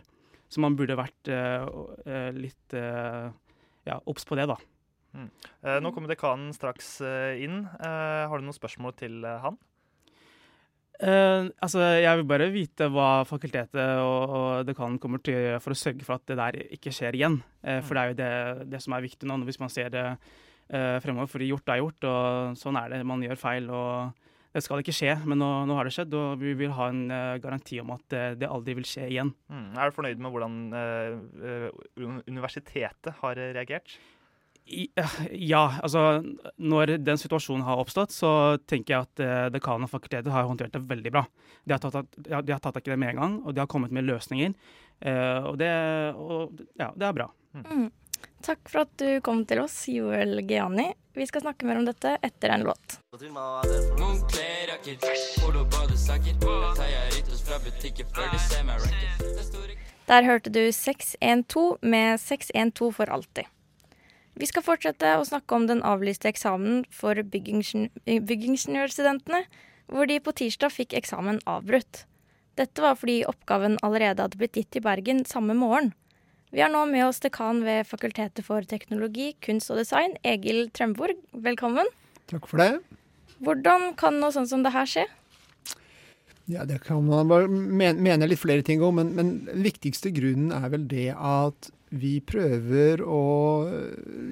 Så 0.52 0.60
man 0.60 0.76
burde 0.76 0.98
vært 1.00 1.32
eh, 1.32 1.64
eh, 2.04 2.30
litt 2.36 2.76
eh, 2.76 3.28
ja, 3.88 3.98
obs 4.04 4.28
på 4.28 4.36
det, 4.36 4.46
da. 4.50 4.58
Mm. 5.12 5.28
Nå 5.84 5.90
kommer 5.92 6.08
dekanen 6.08 6.54
straks 6.56 6.94
inn. 7.04 7.66
Har 7.68 8.32
du 8.40 8.46
noen 8.46 8.56
spørsmål 8.56 8.94
til 8.96 9.26
han? 9.44 9.58
Uh, 11.02 11.50
altså, 11.58 11.82
jeg 11.98 12.18
vil 12.20 12.28
bare 12.30 12.46
vite 12.54 12.86
hva 12.94 13.24
fakultetet 13.26 13.98
og, 13.98 14.34
og 14.38 14.68
dekanen 14.68 15.00
kommer 15.02 15.18
til 15.18 15.34
å 15.34 15.40
gjøre 15.40 15.62
for 15.64 15.74
å 15.74 15.78
sørge 15.80 16.06
for 16.06 16.14
at 16.14 16.30
det 16.30 16.36
der 16.38 16.58
ikke 16.76 16.92
skjer 16.94 17.18
igjen. 17.18 17.40
Uh, 17.60 17.80
for 17.82 17.98
det 17.98 18.02
er 18.02 18.12
jo 18.12 18.18
det, 18.20 18.32
det 18.72 18.80
som 18.84 18.94
er 18.94 19.04
viktig 19.04 19.28
nå, 19.28 19.40
hvis 19.48 19.58
man 19.60 19.72
ser 19.72 19.90
det 19.92 20.04
uh, 20.14 20.96
fremover. 21.02 21.28
For 21.32 21.44
gjort 21.44 21.74
er 21.74 21.82
gjort, 21.82 22.06
og 22.06 22.60
sånn 22.60 22.78
er 22.78 22.94
det. 22.94 23.02
Man 23.08 23.24
gjør 23.26 23.40
feil, 23.42 23.66
og 23.74 24.21
det 24.52 24.62
skal 24.64 24.82
ikke 24.82 24.92
skje. 24.94 25.14
Men 25.26 25.40
nå, 25.40 25.50
nå 25.68 25.76
har 25.78 25.88
det 25.88 25.94
skjedd, 25.96 26.12
og 26.18 26.40
vi 26.42 26.52
vil 26.58 26.72
ha 26.76 26.88
en 26.92 27.04
uh, 27.10 27.36
garanti 27.42 27.78
om 27.80 27.92
at 27.94 28.16
uh, 28.16 28.30
det 28.38 28.48
aldri 28.50 28.74
vil 28.78 28.84
skje 28.88 29.06
igjen. 29.10 29.30
Mm. 29.48 29.68
Er 29.80 29.88
du 29.92 29.96
fornøyd 29.96 30.20
med 30.20 30.34
hvordan 30.34 30.56
uh, 30.76 32.18
universitetet 32.28 33.14
har 33.22 33.40
reagert? 33.56 33.96
I- 34.66 34.90
Ja, 35.32 35.78
altså 35.82 36.22
når 36.62 36.92
den 37.02 37.18
situasjonen 37.18 37.64
har 37.66 37.80
oppstått, 37.82 38.12
så 38.14 38.58
tenker 38.70 38.94
jeg 38.94 39.08
at 39.08 39.22
uh, 39.24 39.48
dekanen 39.50 39.88
og 39.88 39.90
fakultetet 39.90 40.30
har 40.30 40.46
håndtert 40.46 40.76
det 40.76 40.84
veldig 40.86 41.12
bra. 41.16 41.24
De 41.66 41.74
har 41.74 41.82
tatt, 41.82 42.12
de 42.16 42.34
har, 42.36 42.44
de 42.46 42.54
har 42.54 42.62
tatt 42.62 42.76
tak 42.78 42.86
i 42.86 42.92
det 42.94 43.00
med 43.02 43.14
en 43.16 43.20
gang, 43.24 43.34
og 43.46 43.54
de 43.56 43.64
har 43.64 43.70
kommet 43.70 43.90
med 43.94 44.06
løsninger. 44.06 44.54
Eh, 45.02 45.42
og, 45.48 45.56
det, 45.58 45.68
og 46.14 46.60
ja, 46.78 46.92
det 46.94 47.08
er 47.08 47.14
bra. 47.16 47.26
Mm. 47.58 47.88
Takk 48.42 48.68
for 48.68 48.82
at 48.82 48.92
du 48.98 49.20
kom 49.22 49.44
til 49.46 49.60
oss, 49.62 49.76
Joel 49.88 50.40
Geani. 50.48 50.88
Vi 51.14 51.26
skal 51.28 51.44
snakke 51.44 51.66
mer 51.68 51.78
om 51.78 51.86
dette 51.86 52.16
etter 52.24 52.54
en 52.54 52.64
låt. 52.64 52.98
Der 60.08 60.22
hørte 60.26 60.50
du 60.50 60.62
612 60.72 61.78
med 61.82 62.20
612 62.20 62.92
for 62.96 63.12
alltid. 63.12 63.44
Vi 64.34 64.48
skal 64.48 64.64
fortsette 64.64 65.16
å 65.18 65.26
snakke 65.28 65.54
om 65.54 65.66
den 65.68 65.82
avlyste 65.84 66.30
eksamen 66.32 66.86
for 66.90 67.14
byggingeniør- 67.14 68.24
byggingeniørstudentene, 68.26 69.44
hvor 69.92 70.08
de 70.08 70.18
på 70.20 70.32
tirsdag 70.32 70.72
fikk 70.72 70.96
eksamen 70.96 71.42
avbrutt. 71.46 72.06
Dette 72.56 72.82
var 72.84 72.96
fordi 72.96 73.22
oppgaven 73.28 73.78
allerede 73.84 74.24
hadde 74.24 74.40
blitt 74.40 74.56
gitt 74.56 74.76
i 74.76 74.84
Bergen 74.84 75.24
samme 75.28 75.54
morgen. 75.56 75.92
Vi 76.52 76.60
har 76.60 76.68
nå 76.68 76.82
med 76.90 77.06
oss 77.06 77.20
dekan 77.24 77.62
ved 77.64 77.86
Fakultetet 77.88 78.44
for 78.44 78.60
teknologi, 78.68 79.30
kunst 79.40 79.70
og 79.72 79.78
design, 79.80 80.18
Egil 80.20 80.66
Tremborg. 80.76 81.16
Velkommen. 81.32 81.88
Takk 82.28 82.44
for 82.50 82.60
det. 82.60 82.82
Hvordan 83.40 83.94
kan 83.96 84.18
noe 84.20 84.34
sånt 84.34 84.50
som 84.50 84.60
det 84.64 84.74
her 84.74 84.84
skje? 84.88 85.06
Ja, 86.52 86.66
Det 86.68 86.82
kan 86.84 87.06
man 87.06 87.28
bare 87.28 87.48
men- 87.48 88.02
mene 88.02 88.28
litt 88.28 88.38
flere 88.42 88.62
ting 88.62 88.82
om, 88.82 88.96
men, 88.96 89.14
men 89.16 89.48
viktigste 89.64 90.12
grunnen 90.12 90.52
er 90.52 90.68
vel 90.68 90.86
det 90.86 91.14
at 91.16 91.70
vi 91.90 92.20
prøver 92.20 93.00
å 93.00 93.64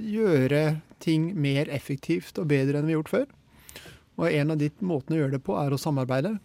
gjøre 0.04 0.82
ting 1.00 1.32
mer 1.40 1.72
effektivt 1.72 2.36
og 2.38 2.48
bedre 2.48 2.78
enn 2.80 2.86
vi 2.86 2.92
har 2.92 3.00
gjort 3.00 3.16
før. 3.16 3.26
Og 4.18 4.28
en 4.28 4.50
av 4.50 4.58
de 4.58 4.68
måtene 4.82 5.16
å 5.16 5.20
gjøre 5.24 5.38
det 5.38 5.44
på, 5.44 5.56
er 5.56 5.72
å 5.72 5.80
samarbeide. 5.80 6.38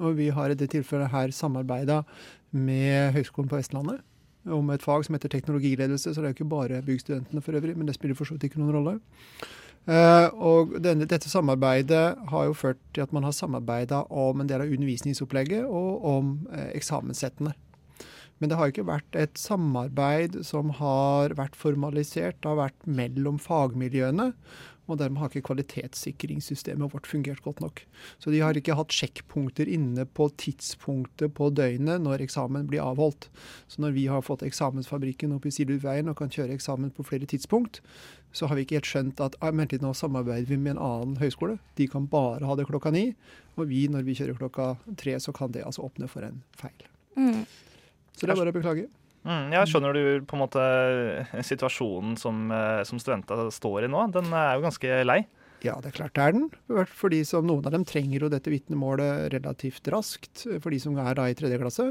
Og 0.00 0.16
vi 0.16 0.30
har 0.30 0.48
i 0.48 0.54
det 0.56 0.70
tilfellet 0.70 1.10
her 1.12 1.28
samarbeida 1.28 2.04
med 2.50 3.12
Høgskolen 3.12 3.50
på 3.50 3.60
Vestlandet 3.60 4.00
om 4.46 4.70
et 4.70 4.84
fag 4.84 5.06
som 5.06 5.16
heter 5.16 5.32
teknologiledelse, 5.32 6.12
så 6.12 6.20
det 6.20 6.28
er 6.28 6.34
jo 6.34 6.38
ikke 6.38 6.52
bare 6.52 6.82
byggstudentene 6.86 7.42
for 7.44 7.58
øvrig, 7.58 7.76
men 7.76 7.88
det 7.88 7.96
spiller 7.96 8.18
for 8.18 8.28
så 8.28 8.36
vidt 8.36 8.48
ikke 8.48 8.60
noen 8.62 8.76
rolle. 8.76 8.98
Uh, 9.88 10.28
og 10.44 10.74
denne, 10.84 11.06
dette 11.08 11.30
samarbeidet 11.32 12.18
har 12.28 12.44
jo 12.44 12.56
ført 12.56 12.80
til 12.92 13.06
at 13.06 13.12
man 13.16 13.24
har 13.24 13.32
samarbeida 13.32 14.02
om 14.12 14.42
en 14.42 14.50
del 14.50 14.60
av 14.60 14.72
undervisningsopplegget 14.74 15.64
og 15.64 16.04
om 16.04 16.34
uh, 16.52 16.68
eksamenssettene. 16.76 17.54
Men 18.38 18.50
det 18.50 18.58
har 18.58 18.70
ikke 18.70 18.86
vært 18.86 19.16
et 19.18 19.38
samarbeid 19.40 20.42
som 20.46 20.70
har 20.78 21.32
vært 21.38 21.56
formalisert. 21.58 22.36
Det 22.38 22.52
har 22.52 22.60
vært 22.60 22.84
mellom 22.86 23.40
fagmiljøene. 23.42 24.28
Og 24.88 24.98
dermed 25.00 25.20
har 25.20 25.30
ikke 25.30 25.46
kvalitetssikringssystemet 25.50 26.94
vårt 26.94 27.08
fungert 27.08 27.42
godt 27.44 27.60
nok. 27.60 27.82
Så 28.18 28.32
de 28.32 28.40
har 28.40 28.56
ikke 28.56 28.76
hatt 28.78 28.94
sjekkpunkter 28.94 29.68
inne 29.68 30.06
på 30.08 30.30
tidspunktet 30.40 31.34
på 31.36 31.50
døgnet 31.52 32.00
når 32.04 32.24
eksamen 32.24 32.68
blir 32.70 32.84
avholdt. 32.84 33.28
Så 33.68 33.84
når 33.84 33.96
vi 33.98 34.06
har 34.08 34.24
fått 34.24 34.46
eksamensfabrikken 34.48 35.34
opp 35.36 35.48
i 35.48 35.52
Siludveien 35.52 36.08
og 36.08 36.16
kan 36.20 36.32
kjøre 36.32 36.56
eksamen 36.56 36.94
på 36.96 37.04
flere 37.06 37.28
tidspunkt, 37.28 37.82
så 38.32 38.48
har 38.48 38.58
vi 38.58 38.64
ikke 38.64 38.78
helt 38.78 38.88
skjønt 38.88 39.20
at 39.24 39.36
men 39.44 39.62
vent 39.62 39.72
litt, 39.74 39.84
nå 39.84 39.94
samarbeider 39.96 40.48
vi 40.48 40.58
med 40.60 40.76
en 40.76 40.82
annen 40.84 41.16
høyskole. 41.20 41.58
De 41.80 41.88
kan 41.90 42.08
bare 42.08 42.44
ha 42.48 42.56
det 42.58 42.68
klokka 42.68 42.92
ni. 42.94 43.10
Og 43.56 43.68
vi, 43.70 43.86
når 43.92 44.04
vi 44.08 44.16
kjører 44.18 44.38
klokka 44.38 44.74
tre, 45.00 45.16
så 45.20 45.34
kan 45.36 45.52
det 45.52 45.64
altså 45.66 45.86
åpne 45.88 46.08
for 46.10 46.24
en 46.26 46.42
feil. 46.56 46.88
Mm. 47.18 47.44
Så 48.14 48.26
det 48.26 48.34
er 48.34 48.40
bare 48.40 48.52
å 48.52 48.56
beklage. 48.56 48.88
Mm, 49.26 49.50
ja, 49.52 49.64
skjønner 49.66 49.96
du 49.96 50.26
på 50.28 50.36
en 50.36 50.44
måte 50.44 50.62
situasjonen 51.44 52.14
som, 52.20 52.46
eh, 52.54 52.84
som 52.88 53.00
studentene 53.02 53.48
står 53.52 53.86
i 53.86 53.90
nå? 53.90 54.06
Den 54.14 54.30
er 54.32 54.56
jo 54.56 54.64
ganske 54.68 55.02
lei. 55.04 55.24
Ja, 55.66 55.74
det 55.82 55.90
er 55.90 55.96
klart 55.96 56.14
det 56.14 56.22
er 56.22 56.36
den. 56.36 56.86
Fordi 56.94 57.24
som 57.26 57.46
Noen 57.48 57.66
av 57.66 57.74
dem 57.74 57.86
trenger 57.88 58.22
jo 58.22 58.30
dette 58.30 58.52
vitnemålet 58.52 59.32
relativt 59.34 59.90
raskt, 59.90 60.46
for 60.62 60.70
de 60.70 60.78
som 60.78 60.96
er 61.02 61.18
da 61.18 61.26
i 61.26 61.34
tredje 61.34 61.58
klasse. 61.58 61.88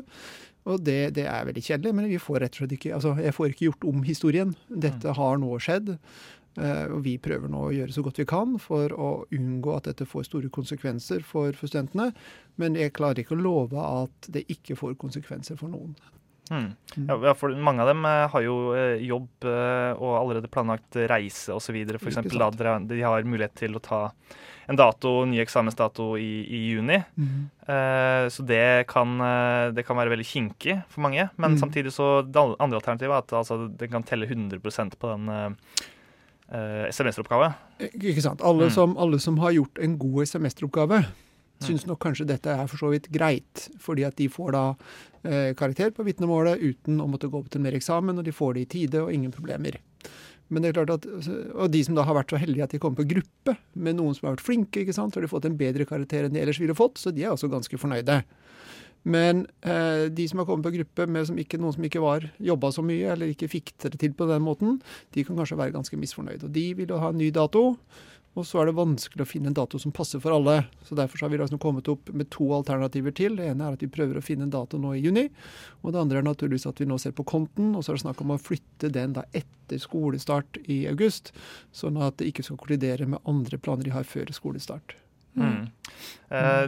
Og 0.68 0.82
det, 0.84 1.16
det, 1.16 1.28
er 1.28 1.46
veldig 1.48 1.63
kjedelig, 1.63 1.94
men 1.96 2.08
vi 2.12 2.20
får 2.20 2.42
rett 2.44 2.56
og 2.56 2.63
slett 2.63 2.76
ikke 2.78 2.96
altså 2.96 3.13
jeg 3.20 3.36
får 3.36 3.52
ikke 3.52 3.70
gjort 3.70 3.88
om 3.92 4.02
historien. 4.08 4.56
Dette 4.68 5.16
har 5.20 5.40
nå 5.40 5.60
skjedd. 5.63 5.98
Og 6.58 7.02
vi 7.06 7.20
prøver 7.22 7.52
nå 7.54 7.68
å 7.68 7.74
gjøre 7.76 7.94
så 7.94 8.02
godt 8.02 8.18
vi 8.18 8.26
kan 8.26 8.56
for 8.58 8.90
å 8.98 9.10
unngå 9.36 9.76
at 9.76 9.92
dette 9.92 10.08
får 10.10 10.26
store 10.26 10.50
konsekvenser 10.50 11.22
for, 11.22 11.52
for 11.54 11.70
studentene. 11.70 12.10
Men 12.58 12.80
jeg 12.80 12.96
klarer 12.98 13.22
ikke 13.22 13.36
å 13.38 13.44
love 13.44 13.84
at 13.84 14.32
det 14.34 14.48
ikke 14.50 14.80
får 14.80 14.98
konsekvenser 14.98 15.60
for 15.60 15.70
noen. 15.70 15.94
Mm. 16.52 16.68
Ja, 17.08 17.34
for 17.38 17.54
mange 17.62 17.84
av 17.84 17.92
dem 17.92 18.06
uh, 18.08 18.26
har 18.32 18.44
jo 18.46 18.58
uh, 18.74 18.98
jobb 19.04 19.48
og 19.48 20.12
allerede 20.18 20.52
planlagt 20.52 21.00
reise 21.10 21.56
osv. 21.56 21.78
F.eks. 21.98 22.22
de 22.28 23.02
har 23.04 23.28
mulighet 23.28 23.58
til 23.60 23.78
å 23.78 23.84
ta 23.84 24.02
en 24.68 24.76
dato, 24.76 25.12
ny 25.26 25.40
eksamensdato 25.40 26.10
i, 26.20 26.32
i 26.44 26.58
juni. 26.74 26.98
Mm. 27.16 27.44
Eh, 27.72 28.26
så 28.34 28.44
det 28.44 28.88
kan, 28.92 29.14
det 29.72 29.86
kan, 29.88 29.96
være 29.96 30.12
veldig 30.12 30.26
kinkig 30.28 30.76
for 30.92 31.06
mange. 31.06 31.30
Men 31.40 31.56
mm. 31.56 31.60
samtidig 31.62 31.94
så 31.96 32.10
det 32.28 32.44
andre 32.44 32.82
alternativet 32.82 33.14
er 33.14 33.24
at 33.24 33.36
altså, 33.40 33.62
den 33.80 33.94
kan 33.94 34.04
telle 34.04 34.28
100 34.28 34.60
på 35.00 35.14
den 35.14 35.32
eh, 36.52 36.90
semesteroppgave. 36.92 37.54
Ikke 37.94 38.24
sant. 38.24 38.44
Alle, 38.44 38.68
mm. 38.68 38.76
som, 38.76 38.98
alle, 38.98 39.20
som, 39.24 39.40
har 39.44 39.56
gjort 39.56 39.80
en 39.80 39.96
god 40.00 40.28
semesteroppgave, 40.34 41.00
mm. 41.06 41.27
Syns 41.63 41.88
nok 41.89 42.00
kanskje 42.04 42.28
dette 42.30 42.54
er 42.54 42.70
for 42.70 42.82
så 42.82 42.91
vidt 42.93 43.10
greit. 43.13 43.67
Fordi 43.82 44.06
at 44.08 44.17
de 44.20 44.30
får 44.32 44.54
da 44.56 44.65
karakter 45.58 45.89
på 45.91 46.06
vitnemålet 46.08 46.62
uten 46.62 47.02
å 47.04 47.08
måtte 47.10 47.28
gå 47.28 47.41
opp 47.41 47.50
til 47.52 47.60
mer 47.60 47.76
eksamen, 47.76 48.15
og 48.15 48.24
de 48.24 48.32
får 48.32 48.54
det 48.56 48.62
i 48.62 48.70
tide 48.78 49.02
og 49.04 49.12
ingen 49.12 49.34
problemer. 49.34 49.76
Men 50.48 50.63
det 50.63 50.70
er 50.70 50.78
klart 50.80 50.93
at, 50.96 51.08
Og 51.56 51.72
de 51.72 51.82
som 51.84 51.98
da 51.98 52.06
har 52.08 52.15
vært 52.15 52.32
så 52.32 52.39
heldige 52.39 52.67
at 52.67 52.76
de 52.76 52.80
kommer 52.80 53.02
på 53.02 53.10
gruppe 53.10 53.58
med 53.76 53.98
noen 54.00 54.15
som 54.15 54.30
har 54.30 54.38
vært 54.38 54.48
flinke, 54.48 54.84
ikke 54.84 54.96
sant, 54.96 55.13
så 55.13 55.20
har 55.20 55.28
de 55.28 55.32
fått 55.32 55.48
en 55.50 55.58
bedre 55.60 55.88
karakter 55.88 56.28
enn 56.28 56.36
de 56.36 56.43
ellers 56.43 56.62
ville 56.62 56.78
fått, 56.78 57.02
så 57.02 57.12
de 57.12 57.26
er 57.26 57.34
også 57.34 57.52
ganske 57.52 57.80
fornøyde. 57.82 58.22
Men 59.08 59.46
eh, 59.63 60.08
de 60.12 60.26
som 60.28 60.41
har 60.41 60.48
kommet 60.48 60.67
på 60.67 60.74
gruppe 60.74 61.06
med 61.08 61.28
som 61.30 61.38
ikke, 61.39 61.60
noen 61.62 61.76
som 61.76 61.86
ikke 61.88 62.04
var 62.04 62.26
jobba 62.43 62.72
så 62.76 62.84
mye, 62.84 63.13
eller 63.13 63.32
ikke 63.32 63.50
fikk 63.52 63.72
det 63.84 64.00
til 64.02 64.15
på 64.17 64.28
den 64.28 64.43
måten, 64.43 64.82
de 65.15 65.24
kan 65.28 65.38
kanskje 65.39 65.60
være 65.60 65.76
ganske 65.76 66.00
misfornøyde. 66.00 66.48
Og 66.48 66.56
de 66.56 66.65
vil 66.80 66.91
ha 66.91 67.12
en 67.13 67.20
ny 67.22 67.30
dato. 67.36 67.78
Og 68.38 68.45
så 68.45 68.60
er 68.62 68.69
det 68.69 68.78
vanskelig 68.78 69.23
å 69.23 69.30
finne 69.30 69.50
en 69.50 69.58
dato 69.58 69.80
som 69.82 69.93
passer 69.95 70.21
for 70.21 70.36
alle. 70.36 70.60
Så 70.86 70.95
Derfor 70.97 71.23
har 71.23 71.32
vi 71.34 71.39
liksom 71.41 71.62
kommet 71.62 71.89
opp 71.89 72.12
med 72.13 72.30
to 72.34 72.52
alternativer 72.54 73.15
til. 73.17 73.39
Det 73.39 73.47
ene 73.50 73.65
er 73.65 73.78
at 73.78 73.82
vi 73.82 73.89
prøver 73.89 74.19
å 74.19 74.26
finne 74.26 74.45
en 74.45 74.54
dato 74.54 74.78
nå 74.78 74.93
i 74.93 75.02
juni. 75.02 75.26
Og 75.82 75.95
det 75.95 76.04
andre 76.04 76.21
er 76.21 76.28
naturligvis 76.28 76.67
at 76.69 76.78
vi 76.82 76.86
nå 76.89 77.00
ser 77.02 77.15
på 77.17 77.26
konten, 77.26 77.73
og 77.73 77.82
så 77.82 77.91
er 77.91 77.97
det 77.97 78.06
snakk 78.06 78.21
om 78.21 78.36
å 78.36 78.41
flytte 78.41 78.93
den 78.93 79.17
da 79.17 79.26
etter 79.34 79.82
skolestart 79.82 80.62
i 80.69 80.84
august. 80.91 81.34
Sånn 81.73 81.97
at 81.97 82.21
det 82.21 82.30
ikke 82.30 82.45
skal 82.45 82.62
kollidere 82.62 83.10
med 83.10 83.26
andre 83.26 83.58
planer 83.58 83.89
de 83.89 83.97
har 83.97 84.06
før 84.06 84.30
skolestart. 84.36 84.93
Mm. 85.38 85.67
Uh, 86.28 86.67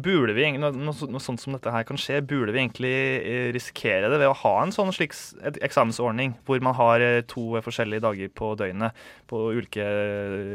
burde 0.00 0.32
vi, 0.32 0.46
noe, 0.56 0.72
noe, 0.72 1.20
sånt 1.20 1.42
som 1.42 1.52
dette 1.52 1.72
her 1.74 1.84
kan 1.84 1.98
skje, 2.00 2.22
burde 2.24 2.54
vi 2.54 2.62
egentlig 2.62 2.92
eh, 3.18 3.48
risikere 3.52 4.08
det 4.08 4.20
ved 4.22 4.30
å 4.30 4.38
ha 4.40 4.54
en 4.62 4.72
sånn 4.72 4.92
slik 4.96 5.12
eksamensordning, 5.60 6.32
hvor 6.48 6.62
man 6.64 6.78
har 6.78 7.04
eh, 7.04 7.20
to 7.28 7.60
forskjellige 7.60 8.06
dager 8.06 8.32
på 8.32 8.54
døgnet 8.56 8.96
på 9.28 9.42
ulike 9.58 9.84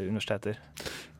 universiteter? 0.09 0.57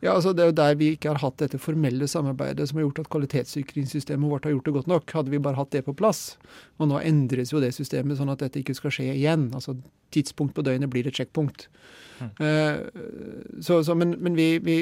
Ja, 0.06 0.14
altså 0.14 0.36
Det 0.36 0.44
er 0.44 0.52
jo 0.52 0.58
der 0.60 0.78
vi 0.78 0.92
ikke 0.94 1.14
har 1.14 1.22
hatt 1.24 1.40
dette 1.42 1.58
formelle 1.62 2.08
samarbeidet 2.10 2.68
som 2.70 2.78
har 2.78 2.86
gjort 2.86 3.02
at 3.02 3.10
kvalitetssikringssystemet 3.14 4.30
vårt 4.30 4.46
har 4.46 4.54
gjort 4.54 4.68
det 4.70 4.76
godt 4.76 4.92
nok. 4.92 5.12
Hadde 5.18 5.34
vi 5.34 5.42
bare 5.42 5.58
hatt 5.58 5.74
det 5.74 5.86
på 5.88 5.96
plass. 5.98 6.38
Og 6.78 6.92
nå 6.92 7.02
endres 7.02 7.54
jo 7.54 7.62
det 7.64 7.74
systemet 7.74 8.20
sånn 8.20 8.30
at 8.30 8.44
dette 8.44 8.62
ikke 8.62 8.78
skal 8.78 8.94
skje 8.94 9.10
igjen. 9.16 9.50
Altså 9.58 9.78
Tidspunkt 10.14 10.54
på 10.56 10.64
døgnet 10.64 10.92
blir 10.94 11.08
et 11.10 11.18
sjekkpunkt. 11.18 11.66
Mm. 12.22 12.30
Uh, 12.40 13.58
så, 13.60 13.82
så, 13.84 13.96
men, 13.98 14.14
men 14.24 14.38
vi, 14.38 14.48
vi, 14.64 14.78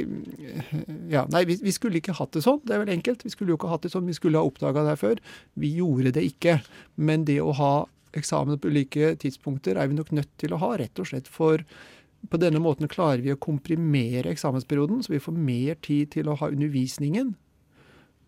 Ja, 1.10 1.24
nei, 1.34 1.46
vi, 1.50 1.58
vi, 1.64 1.74
skulle 1.74 1.98
ikke 1.98 2.18
hatt 2.20 2.36
det 2.36 2.44
sånn. 2.46 2.60
Det 2.68 2.76
er 2.76 2.84
vel 2.84 2.94
enkelt. 2.94 3.24
Vi 3.26 3.32
skulle 3.34 3.56
jo 3.56 3.58
ikke 3.58 3.72
hatt 3.72 3.88
det 3.88 3.94
sånn. 3.96 4.10
Vi 4.10 4.18
skulle 4.18 4.42
ha 4.42 4.50
oppdaga 4.50 4.84
det 4.84 4.94
her 4.94 5.02
før. 5.02 5.24
Vi 5.58 5.72
gjorde 5.80 6.14
det 6.20 6.28
ikke. 6.34 6.60
Men 7.00 7.24
det 7.30 7.40
å 7.42 7.56
ha 7.58 7.74
eksamen 8.14 8.60
på 8.62 8.70
ulike 8.70 9.16
tidspunkter 9.24 9.80
er 9.80 9.90
vi 9.90 9.98
nok 9.98 10.12
nødt 10.14 10.30
til 10.42 10.54
å 10.54 10.62
ha, 10.62 10.76
rett 10.78 11.00
og 11.02 11.10
slett 11.10 11.32
for 11.32 11.64
på 12.30 12.40
denne 12.40 12.62
måten 12.64 12.90
klarer 12.92 13.24
vi 13.24 13.34
å 13.34 13.40
komprimere 13.42 14.32
eksamensperioden, 14.32 15.04
så 15.04 15.14
vi 15.14 15.22
får 15.24 15.36
mer 15.36 15.80
tid 15.84 16.14
til 16.16 16.30
å 16.32 16.38
ha 16.40 16.50
undervisningen. 16.52 17.34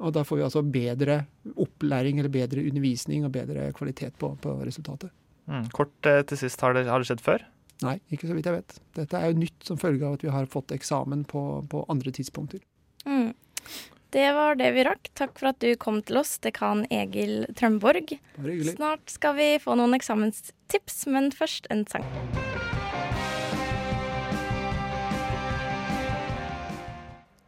Og 0.04 0.12
da 0.16 0.26
får 0.28 0.42
vi 0.42 0.46
altså 0.48 0.64
bedre 0.68 1.22
opplæring 1.56 2.20
eller 2.20 2.34
bedre 2.34 2.66
undervisning 2.68 3.24
og 3.24 3.32
bedre 3.38 3.70
kvalitet 3.78 4.18
på, 4.20 4.34
på 4.44 4.58
resultatet. 4.68 5.14
Mm. 5.48 5.68
Kort 5.76 6.10
eh, 6.10 6.24
til 6.28 6.42
sist, 6.42 6.62
har 6.66 6.76
det, 6.76 6.88
har 6.90 7.00
det, 7.00 7.08
skjedd 7.08 7.24
før? 7.24 7.46
Nei, 7.86 7.98
ikke 8.12 8.28
så 8.28 8.36
vidt 8.36 8.48
jeg 8.50 8.58
vet. 8.58 8.78
Dette 8.98 9.20
er 9.20 9.32
jo 9.32 9.40
nytt 9.40 9.68
som 9.68 9.80
følge 9.80 10.08
av 10.08 10.18
at 10.18 10.26
vi 10.26 10.32
har 10.34 10.48
fått 10.52 10.74
eksamen 10.76 11.24
på, 11.30 11.44
på 11.72 11.84
andre 11.92 12.14
tidspunkter. 12.16 12.64
Mm. 13.08 13.32
Det 14.16 14.28
var 14.36 14.56
det 14.60 14.72
vi 14.76 14.86
rakk. 14.88 15.10
Takk 15.18 15.36
for 15.40 15.52
at 15.52 15.60
du 15.64 15.74
kom 15.80 16.00
til 16.08 16.22
oss, 16.22 16.38
dekan 16.44 16.86
Egil 16.94 17.50
Trømborg. 17.60 18.16
Snart 18.72 19.12
skal 19.12 19.36
vi 19.40 19.50
få 19.64 19.76
noen 19.80 19.98
eksamenstips, 19.98 21.04
men 21.12 21.34
først 21.36 21.68
en 21.74 21.84
sang. 21.92 22.08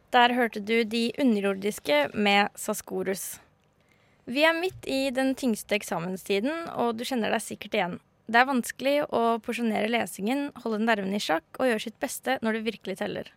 Der 0.08 0.32
hørte 0.32 0.60
du 0.64 0.84
De 0.88 1.10
underjordiske 1.20 2.08
med 2.16 2.48
Saskorus. 2.56 3.38
Vi 4.24 4.40
er 4.44 4.56
midt 4.56 4.86
i 4.88 5.10
den 5.12 5.34
tyngste 5.36 5.76
eksamenstiden, 5.76 6.70
og 6.80 6.96
du 6.96 7.04
kjenner 7.04 7.32
deg 7.32 7.44
sikkert 7.44 7.76
igjen. 7.76 7.96
Det 8.28 8.40
er 8.40 8.48
vanskelig 8.48 8.94
å 9.12 9.36
porsjonere 9.44 9.88
lesingen, 9.92 10.48
holde 10.64 10.80
nervene 10.84 11.16
i 11.16 11.22
sjakk 11.22 11.60
og 11.60 11.68
gjøre 11.68 11.84
sitt 11.84 11.98
beste 12.00 12.38
når 12.44 12.56
det 12.56 12.64
virkelig 12.66 12.98
teller. 13.00 13.28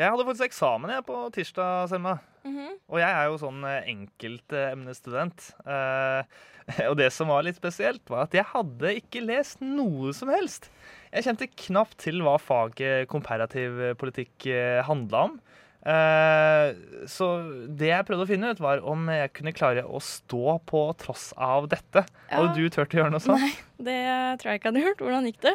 Jeg 0.00 0.08
hadde 0.08 0.24
faktisk 0.24 0.46
eksamen 0.48 0.92
jeg 0.94 1.04
på 1.04 1.20
tirsdag, 1.36 1.88
Selma. 1.92 2.18
Mm 2.44 2.56
-hmm. 2.56 2.72
Og 2.88 2.98
jeg 3.00 3.10
er 3.10 3.24
jo 3.24 3.38
sånn 3.38 3.64
enkeltemnestudent. 3.64 5.54
Eh, 5.66 6.22
og 6.90 6.96
det 6.96 7.12
som 7.12 7.28
var 7.28 7.42
litt 7.42 7.56
spesielt, 7.56 8.00
var 8.08 8.22
at 8.22 8.34
jeg 8.34 8.44
hadde 8.44 8.96
ikke 8.96 9.20
lest 9.20 9.60
noe 9.60 10.12
som 10.12 10.28
helst. 10.28 10.70
Jeg 11.12 11.24
kjente 11.24 11.46
knapt 11.46 11.98
til 11.98 12.22
hva 12.22 12.38
faget 12.38 13.08
komparativ 13.08 13.96
politikk 13.98 14.46
eh, 14.46 14.82
handla 14.82 15.24
om. 15.24 15.40
Uh, 15.80 16.76
så 17.08 17.26
det 17.72 17.88
jeg 17.88 18.04
prøvde 18.08 18.26
å 18.26 18.28
finne 18.28 18.52
ut, 18.52 18.60
var 18.60 18.82
om 18.84 19.06
jeg 19.08 19.32
kunne 19.36 19.54
klare 19.56 19.84
å 19.88 20.00
stå 20.04 20.58
på 20.68 20.82
tross 21.00 21.30
av 21.40 21.70
dette. 21.72 22.04
Ja. 22.28 22.34
Hadde 22.36 22.52
du 22.58 22.68
turt 22.72 22.92
å 22.92 23.00
gjøre 23.00 23.14
noe 23.14 23.24
sånt? 23.24 23.40
Nei, 23.40 23.54
det 23.88 24.00
tror 24.40 24.52
jeg 24.52 24.60
ikke 24.60 24.72
hadde 24.72 24.84
gjort. 24.84 25.04
Hvordan 25.06 25.30
gikk 25.30 25.40
det? 25.46 25.54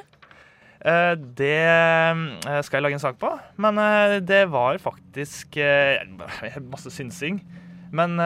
Uh, 0.86 1.14
det 1.38 1.60
uh, 1.62 2.58
skal 2.66 2.80
jeg 2.80 2.88
lage 2.88 2.98
en 2.98 3.06
sak 3.06 3.22
på. 3.22 3.30
Men 3.62 3.82
det 4.26 4.44
var 4.54 4.82
faktisk 4.82 5.60
masse 6.74 6.94
synsing. 6.94 7.44
Men 7.96 8.18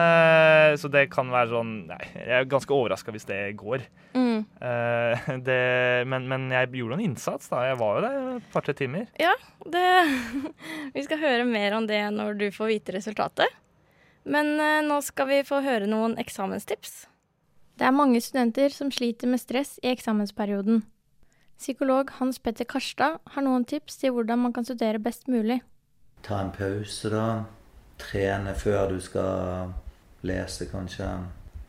Så 0.80 0.88
det 0.90 1.04
kan 1.12 1.28
være 1.30 1.52
sånn 1.52 1.68
Nei, 1.86 1.98
jeg 2.16 2.32
er 2.40 2.46
ganske 2.50 2.74
overraska 2.74 3.12
hvis 3.14 3.28
det 3.28 3.36
går. 3.60 3.84
Mm. 4.16 4.19
Uh, 4.60 5.30
det, 5.46 5.60
men, 6.10 6.28
men, 6.30 6.48
jeg 6.54 6.72
gjorde 6.80 6.98
en 6.98 7.04
innsats, 7.04 7.50
da. 7.52 7.64
Jeg 7.68 7.78
var 7.80 7.98
jo 7.98 8.04
der 8.06 8.18
et 8.36 8.50
par-tre 8.54 8.74
timer. 8.76 9.08
Ja, 9.20 9.34
det 9.66 9.86
Vi 10.96 11.04
skal 11.06 11.22
høre 11.22 11.48
mer 11.48 11.76
om 11.78 11.88
det 11.90 12.02
når 12.14 12.38
du 12.40 12.48
får 12.54 12.72
vite 12.74 12.96
resultatet. 12.98 13.58
Men 14.24 14.54
uh, 14.60 14.80
nå 14.86 15.00
skal 15.04 15.30
vi 15.30 15.42
få 15.48 15.62
høre 15.64 15.88
noen 15.90 16.18
eksamenstips. 16.20 17.04
Det 17.80 17.86
er 17.88 17.96
mange 17.96 18.20
studenter 18.20 18.72
som 18.74 18.90
sliter 18.92 19.30
med 19.30 19.40
stress 19.40 19.78
i 19.80 19.92
eksamensperioden. 19.94 20.82
Psykolog 21.60 22.10
Hans 22.18 22.38
Petter 22.40 22.68
Karstad 22.68 23.18
har 23.34 23.44
noen 23.44 23.64
tips 23.68 23.98
til 24.00 24.12
hvordan 24.16 24.40
man 24.44 24.52
kan 24.56 24.64
studere 24.64 25.00
best 25.00 25.28
mulig. 25.28 25.60
Ta 26.24 26.42
en 26.44 26.52
pause, 26.52 27.08
da 27.12 27.24
trene 28.00 28.54
før 28.56 28.94
du 28.94 29.00
skal 29.00 29.72
lese, 30.26 30.68
kanskje. 30.70 31.08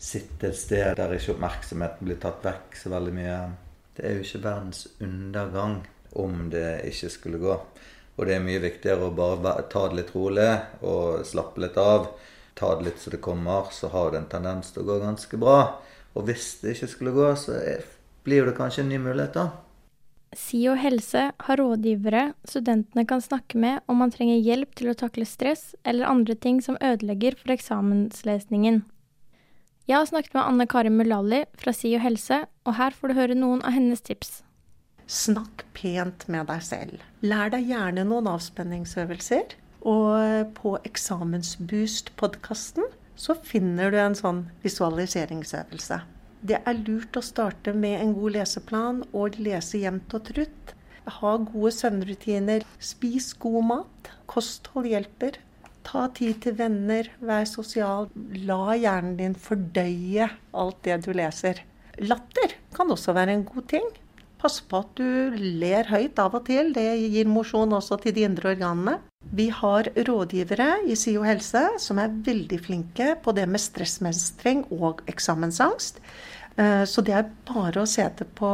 Sitte 0.01 0.49
et 0.49 0.57
sted 0.57 0.95
der 0.97 1.13
ikke 1.13 1.35
oppmerksomheten 1.35 2.07
blir 2.07 2.17
tatt 2.21 2.41
vekk 2.41 2.77
så 2.79 2.89
veldig 2.89 3.13
mye. 3.13 3.37
Det 3.93 4.05
er 4.07 4.15
jo 4.17 4.25
ikke 4.25 4.43
verdens 4.47 4.87
undergang 4.97 5.81
om 6.17 6.47
det 6.49 6.81
ikke 6.89 7.09
skulle 7.13 7.41
gå. 7.41 7.57
Og 8.17 8.27
det 8.27 8.35
er 8.35 8.43
mye 8.43 8.61
viktigere 8.63 9.07
å 9.07 9.13
bare 9.15 9.53
ta 9.71 9.83
det 9.89 9.99
litt 9.99 10.13
rolig 10.15 10.49
og 10.81 11.21
slappe 11.27 11.61
litt 11.61 11.77
av. 11.77 12.09
Ta 12.57 12.73
det 12.77 12.87
litt 12.87 13.01
så 13.01 13.13
det 13.13 13.21
kommer, 13.23 13.69
så 13.73 13.91
har 13.93 14.11
det 14.11 14.23
en 14.23 14.31
tendens 14.31 14.73
til 14.73 14.83
å 14.83 14.89
gå 14.89 14.97
ganske 15.03 15.37
bra. 15.41 15.59
Og 16.17 16.25
hvis 16.27 16.47
det 16.61 16.75
ikke 16.75 16.89
skulle 16.91 17.13
gå, 17.15 17.27
så 17.39 17.59
blir 18.25 18.49
det 18.49 18.57
kanskje 18.57 18.83
en 18.83 18.91
ny 18.91 18.99
mulighet, 19.01 19.37
da. 19.37 19.51
SIO 20.37 20.73
helse 20.79 21.25
har 21.45 21.59
rådgivere 21.59 22.31
studentene 22.47 23.03
kan 23.07 23.21
snakke 23.21 23.59
med 23.59 23.81
om 23.91 23.99
man 23.99 24.13
trenger 24.13 24.39
hjelp 24.39 24.73
til 24.79 24.91
å 24.91 24.95
takle 24.97 25.27
stress 25.27 25.73
eller 25.83 26.07
andre 26.07 26.37
ting 26.39 26.61
som 26.63 26.79
ødelegger 26.79 27.35
for 27.39 27.51
eksamenslesningen. 27.53 28.81
Jeg 29.89 29.97
har 29.97 30.05
snakket 30.05 30.35
med 30.37 30.45
Anne 30.45 30.67
Kari 30.69 30.91
Mulali 30.93 31.41
fra 31.57 31.73
SIO 31.73 31.97
helse, 32.03 32.43
og 32.65 32.77
her 32.77 32.91
får 32.93 33.09
du 33.09 33.17
høre 33.17 33.35
noen 33.37 33.61
av 33.65 33.73
hennes 33.73 34.01
tips. 34.05 34.43
Snakk 35.11 35.65
pent 35.75 36.23
med 36.31 36.47
deg 36.47 36.61
selv. 36.63 37.01
Lær 37.25 37.49
deg 37.51 37.65
gjerne 37.67 38.05
noen 38.07 38.29
avspenningsøvelser. 38.31 39.57
Og 39.81 40.53
på 40.59 40.77
Eksamensboost-podkasten 40.85 42.85
så 43.17 43.33
finner 43.35 43.91
du 43.91 43.97
en 43.99 44.15
sånn 44.17 44.49
visualiseringsøvelse. 44.61 46.01
Det 46.41 46.61
er 46.65 46.83
lurt 46.85 47.17
å 47.17 47.21
starte 47.25 47.73
med 47.73 48.01
en 48.01 48.13
god 48.17 48.31
leseplan 48.37 49.03
og 49.11 49.39
lese 49.41 49.77
jevnt 49.81 50.13
og 50.17 50.23
trutt. 50.29 50.73
Ha 51.19 51.31
gode 51.41 51.71
søvnrutiner. 51.75 52.61
Spis 52.81 53.33
god 53.41 53.63
mat. 53.73 54.11
Kosthold 54.29 54.87
hjelper. 54.89 55.31
Ta 55.87 56.07
tid 56.13 56.41
til 56.43 56.55
venner. 56.59 57.09
Vær 57.21 57.47
sosial. 57.49 58.09
La 58.47 58.75
hjernen 58.77 59.17
din 59.19 59.35
fordøye 59.35 60.29
alt 60.53 60.81
det 60.85 61.01
du 61.05 61.11
leser. 61.17 61.63
Latter 62.01 62.55
kan 62.75 62.91
også 62.93 63.13
være 63.17 63.35
en 63.35 63.45
god 63.45 63.67
ting. 63.71 63.87
Pass 64.41 64.57
på 64.65 64.79
at 64.81 64.95
du 64.97 65.37
ler 65.37 65.85
høyt 65.91 66.17
av 66.21 66.33
og 66.37 66.47
til. 66.47 66.71
Det 66.73 66.85
gir 67.13 67.29
mosjon 67.29 67.75
også 67.77 67.99
til 68.01 68.15
de 68.15 68.25
indre 68.25 68.55
organene. 68.55 68.97
Vi 69.21 69.49
har 69.53 69.85
rådgivere 69.93 70.81
i 70.89 70.95
SIO 70.97 71.21
helse 71.27 71.61
som 71.79 71.99
er 72.01 72.13
veldig 72.25 72.57
flinke 72.65 73.13
på 73.21 73.35
det 73.37 73.45
med 73.47 73.61
stressmestring 73.61 74.65
og 74.73 75.03
eksamensangst. 75.11 76.01
Eh, 76.57 76.83
Så 76.89 77.03
det 77.05 77.13
er 77.13 77.29
bare 77.45 77.83
å 77.83 77.87
se 77.87 78.01
etter 78.01 78.25
på 78.25 78.49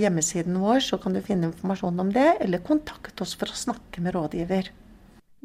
hjemmesiden 0.00 0.56
vår, 0.58 0.80
så 0.80 0.98
kan 1.02 1.12
du 1.12 1.20
finne 1.20 1.50
informasjon 1.52 2.00
om 2.00 2.10
det. 2.12 2.38
Eller 2.40 2.64
kontakt 2.64 3.20
oss 3.20 3.34
for 3.34 3.46
å 3.52 3.60
snakke 3.64 4.00
med 4.00 4.16
rådgiver. 4.16 4.72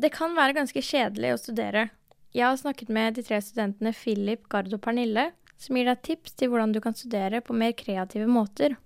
Det 0.02 0.10
kan 0.10 0.34
være 0.34 0.56
ganske 0.58 0.82
kjedelig 0.82 1.34
å 1.36 1.40
studere. 1.40 1.90
Jeg 2.34 2.48
har 2.48 2.56
snakket 2.58 2.90
med 2.90 3.18
de 3.18 3.24
tre 3.26 3.38
studentene 3.44 3.92
Philip, 3.94 4.48
Gard 4.50 4.72
og 4.74 4.80
Pernille, 4.82 5.28
som 5.62 5.78
gir 5.78 5.86
deg 5.86 6.00
tips 6.08 6.34
til 6.40 6.50
hvordan 6.50 6.72
du 6.74 6.80
kan 6.82 6.96
studere 6.98 7.42
på 7.46 7.54
mer 7.54 7.76
kreative 7.78 8.26
måter. 8.26 8.78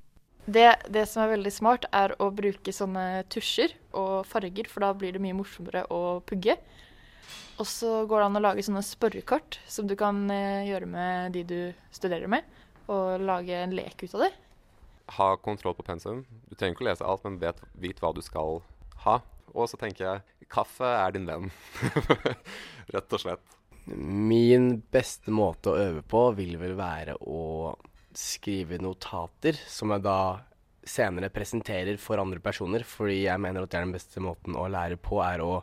Det, 0.45 0.65
det 0.91 1.05
som 1.07 1.23
er 1.23 1.31
veldig 1.37 1.53
smart, 1.53 1.85
er 1.95 2.17
å 2.19 2.27
bruke 2.35 2.73
sånne 2.75 3.23
tusjer 3.31 3.77
og 3.95 4.25
farger, 4.27 4.67
for 4.67 4.83
da 4.83 4.89
blir 4.97 5.15
det 5.15 5.21
mye 5.23 5.37
morsommere 5.37 5.85
å 5.93 6.19
pugge. 6.27 6.57
Og 7.61 7.69
så 7.69 7.93
går 8.09 8.19
det 8.19 8.27
an 8.27 8.41
å 8.41 8.43
lage 8.43 8.65
sånne 8.67 8.83
spørrekort 8.83 9.61
som 9.71 9.87
du 9.87 9.95
kan 9.99 10.19
eh, 10.33 10.65
gjøre 10.67 10.89
med 10.89 11.37
de 11.37 11.45
du 11.47 11.59
studerer 11.95 12.27
med, 12.27 12.43
og 12.91 13.23
lage 13.23 13.55
en 13.61 13.77
lek 13.77 14.03
ut 14.03 14.17
av 14.17 14.25
det. 14.25 14.33
Ha 15.15 15.31
kontroll 15.47 15.77
på 15.79 15.87
pensum. 15.87 16.25
Du 16.49 16.57
trenger 16.57 16.75
ikke 16.75 16.89
å 16.89 16.89
lese 16.89 17.07
alt, 17.07 17.23
men 17.23 17.39
vet, 17.39 17.63
vit 17.79 18.03
hva 18.03 18.11
du 18.11 18.19
skal 18.25 18.59
ha. 19.05 19.21
Og 19.55 19.69
så 19.71 19.79
tenker 19.79 20.03
jeg 20.03 20.34
kaffe 20.51 20.87
er 20.87 21.15
din 21.15 21.27
venn. 21.29 21.51
Rett 22.93 23.15
og 23.17 23.21
slett. 23.21 23.55
Min 23.85 24.79
beste 24.91 25.33
måte 25.33 25.71
å 25.71 25.77
øve 25.77 26.01
på 26.01 26.27
vil 26.37 26.57
vel 26.61 26.73
være 26.77 27.17
å 27.21 27.75
skrive 28.15 28.79
notater 28.81 29.57
som 29.69 29.91
jeg 29.93 30.05
da 30.05 30.19
senere 30.85 31.31
presenterer 31.33 31.97
for 32.01 32.21
andre 32.21 32.39
personer, 32.41 32.85
fordi 32.85 33.25
jeg 33.25 33.41
mener 33.41 33.65
at 33.65 33.73
det 33.73 33.79
er 33.79 33.87
den 33.87 33.95
beste 33.95 34.21
måten 34.23 34.57
å 34.57 34.67
lære 34.71 34.97
på, 35.01 35.19
er 35.25 35.41
å 35.43 35.59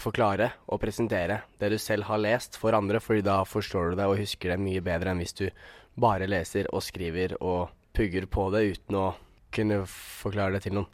forklare 0.00 0.52
og 0.70 0.80
presentere 0.80 1.42
det 1.60 1.72
du 1.72 1.78
selv 1.80 2.08
har 2.08 2.20
lest 2.22 2.56
for 2.60 2.76
andre, 2.76 3.00
fordi 3.02 3.24
da 3.26 3.40
forstår 3.44 3.92
du 3.92 4.00
det 4.00 4.08
og 4.08 4.20
husker 4.20 4.54
det 4.54 4.62
mye 4.62 4.84
bedre 4.84 5.12
enn 5.12 5.20
hvis 5.20 5.36
du 5.42 5.46
bare 6.00 6.28
leser 6.30 6.70
og 6.72 6.84
skriver 6.86 7.36
og 7.40 7.72
pugger 7.96 8.28
på 8.30 8.48
det 8.54 8.64
uten 8.70 8.96
å 9.00 9.08
kunne 9.52 9.82
forklare 9.90 10.56
det 10.56 10.68
til 10.68 10.78
noen. 10.78 10.88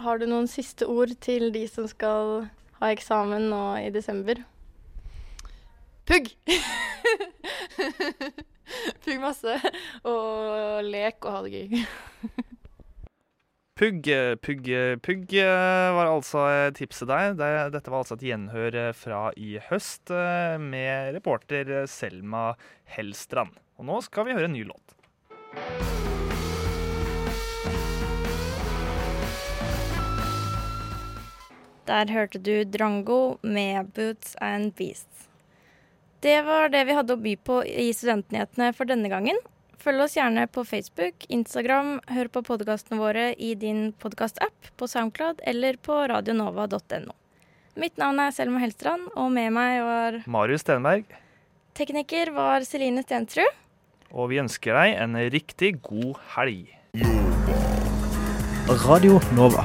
Har 0.00 0.18
du 0.18 0.24
noen 0.28 0.48
siste 0.48 0.86
ord 0.88 1.12
til 1.20 1.50
de 1.52 1.66
som 1.68 1.84
skal 1.90 2.46
ha 2.80 2.92
eksamen 2.94 3.50
nå 3.52 3.62
i 3.82 3.90
desember? 3.92 4.40
Pugg! 6.08 6.32
Pugg 9.04 9.20
masse, 9.20 9.58
og 10.08 10.88
lek 10.88 11.20
og 11.26 11.36
ha 11.36 11.42
det 11.44 11.52
gøy. 11.52 11.84
Pugg, 13.82 14.08
pugg, 14.44 14.68
pugg 15.02 15.32
var 15.34 16.06
altså 16.06 16.44
tipset 16.76 17.08
deg. 17.10 17.40
Dette 17.74 17.90
var 17.90 18.02
altså 18.02 18.18
et 18.18 18.26
gjenhør 18.28 18.78
fra 18.96 19.22
i 19.36 19.56
høst 19.70 20.12
eh, 20.14 20.54
med 20.60 21.16
reporter 21.16 21.72
Selma 21.90 22.52
Hellstrand. 22.96 23.56
Og 23.80 23.88
nå 23.88 23.98
skal 24.06 24.28
vi 24.28 24.36
høre 24.38 24.50
en 24.50 24.56
ny 24.56 24.64
låt. 24.68 26.01
Der 31.88 32.06
hørte 32.14 32.38
du 32.38 32.64
Drango 32.64 33.38
med 33.42 33.90
Boots 33.96 34.36
and 34.40 34.74
Beasts. 34.78 35.26
Det 36.22 36.36
var 36.46 36.68
det 36.70 36.84
vi 36.86 36.94
hadde 36.94 37.16
å 37.16 37.18
by 37.18 37.32
på 37.42 37.56
i 37.66 37.88
Studentnyhetene 37.94 38.68
for 38.76 38.86
denne 38.86 39.10
gangen. 39.10 39.38
Følg 39.82 40.04
oss 40.04 40.14
gjerne 40.14 40.44
på 40.46 40.62
Facebook, 40.62 41.24
Instagram, 41.26 41.96
hør 42.06 42.28
på 42.30 42.44
podkastene 42.46 43.00
våre 43.00 43.32
i 43.34 43.56
din 43.58 43.88
podkastapp, 43.98 44.54
på 44.78 44.86
Soundcloud 44.86 45.42
eller 45.42 45.74
på 45.82 45.96
radionova.no. 46.12 47.16
Mitt 47.74 47.98
navn 47.98 48.20
er 48.22 48.30
Selma 48.36 48.60
Helstrand, 48.62 49.08
og 49.18 49.32
med 49.34 49.50
meg 49.56 49.80
var 49.82 50.20
Marius 50.30 50.62
Stenberg, 50.62 51.08
Tekniker 51.74 52.30
var 52.36 52.62
Celine 52.68 53.02
Stensrud. 53.02 53.48
og 54.12 54.28
vi 54.28 54.38
ønsker 54.38 54.76
deg 54.76 54.94
en 55.02 55.16
riktig 55.32 55.80
god 55.82 56.20
helg. 56.36 56.68
Radio 58.86 59.18
Nova. 59.34 59.64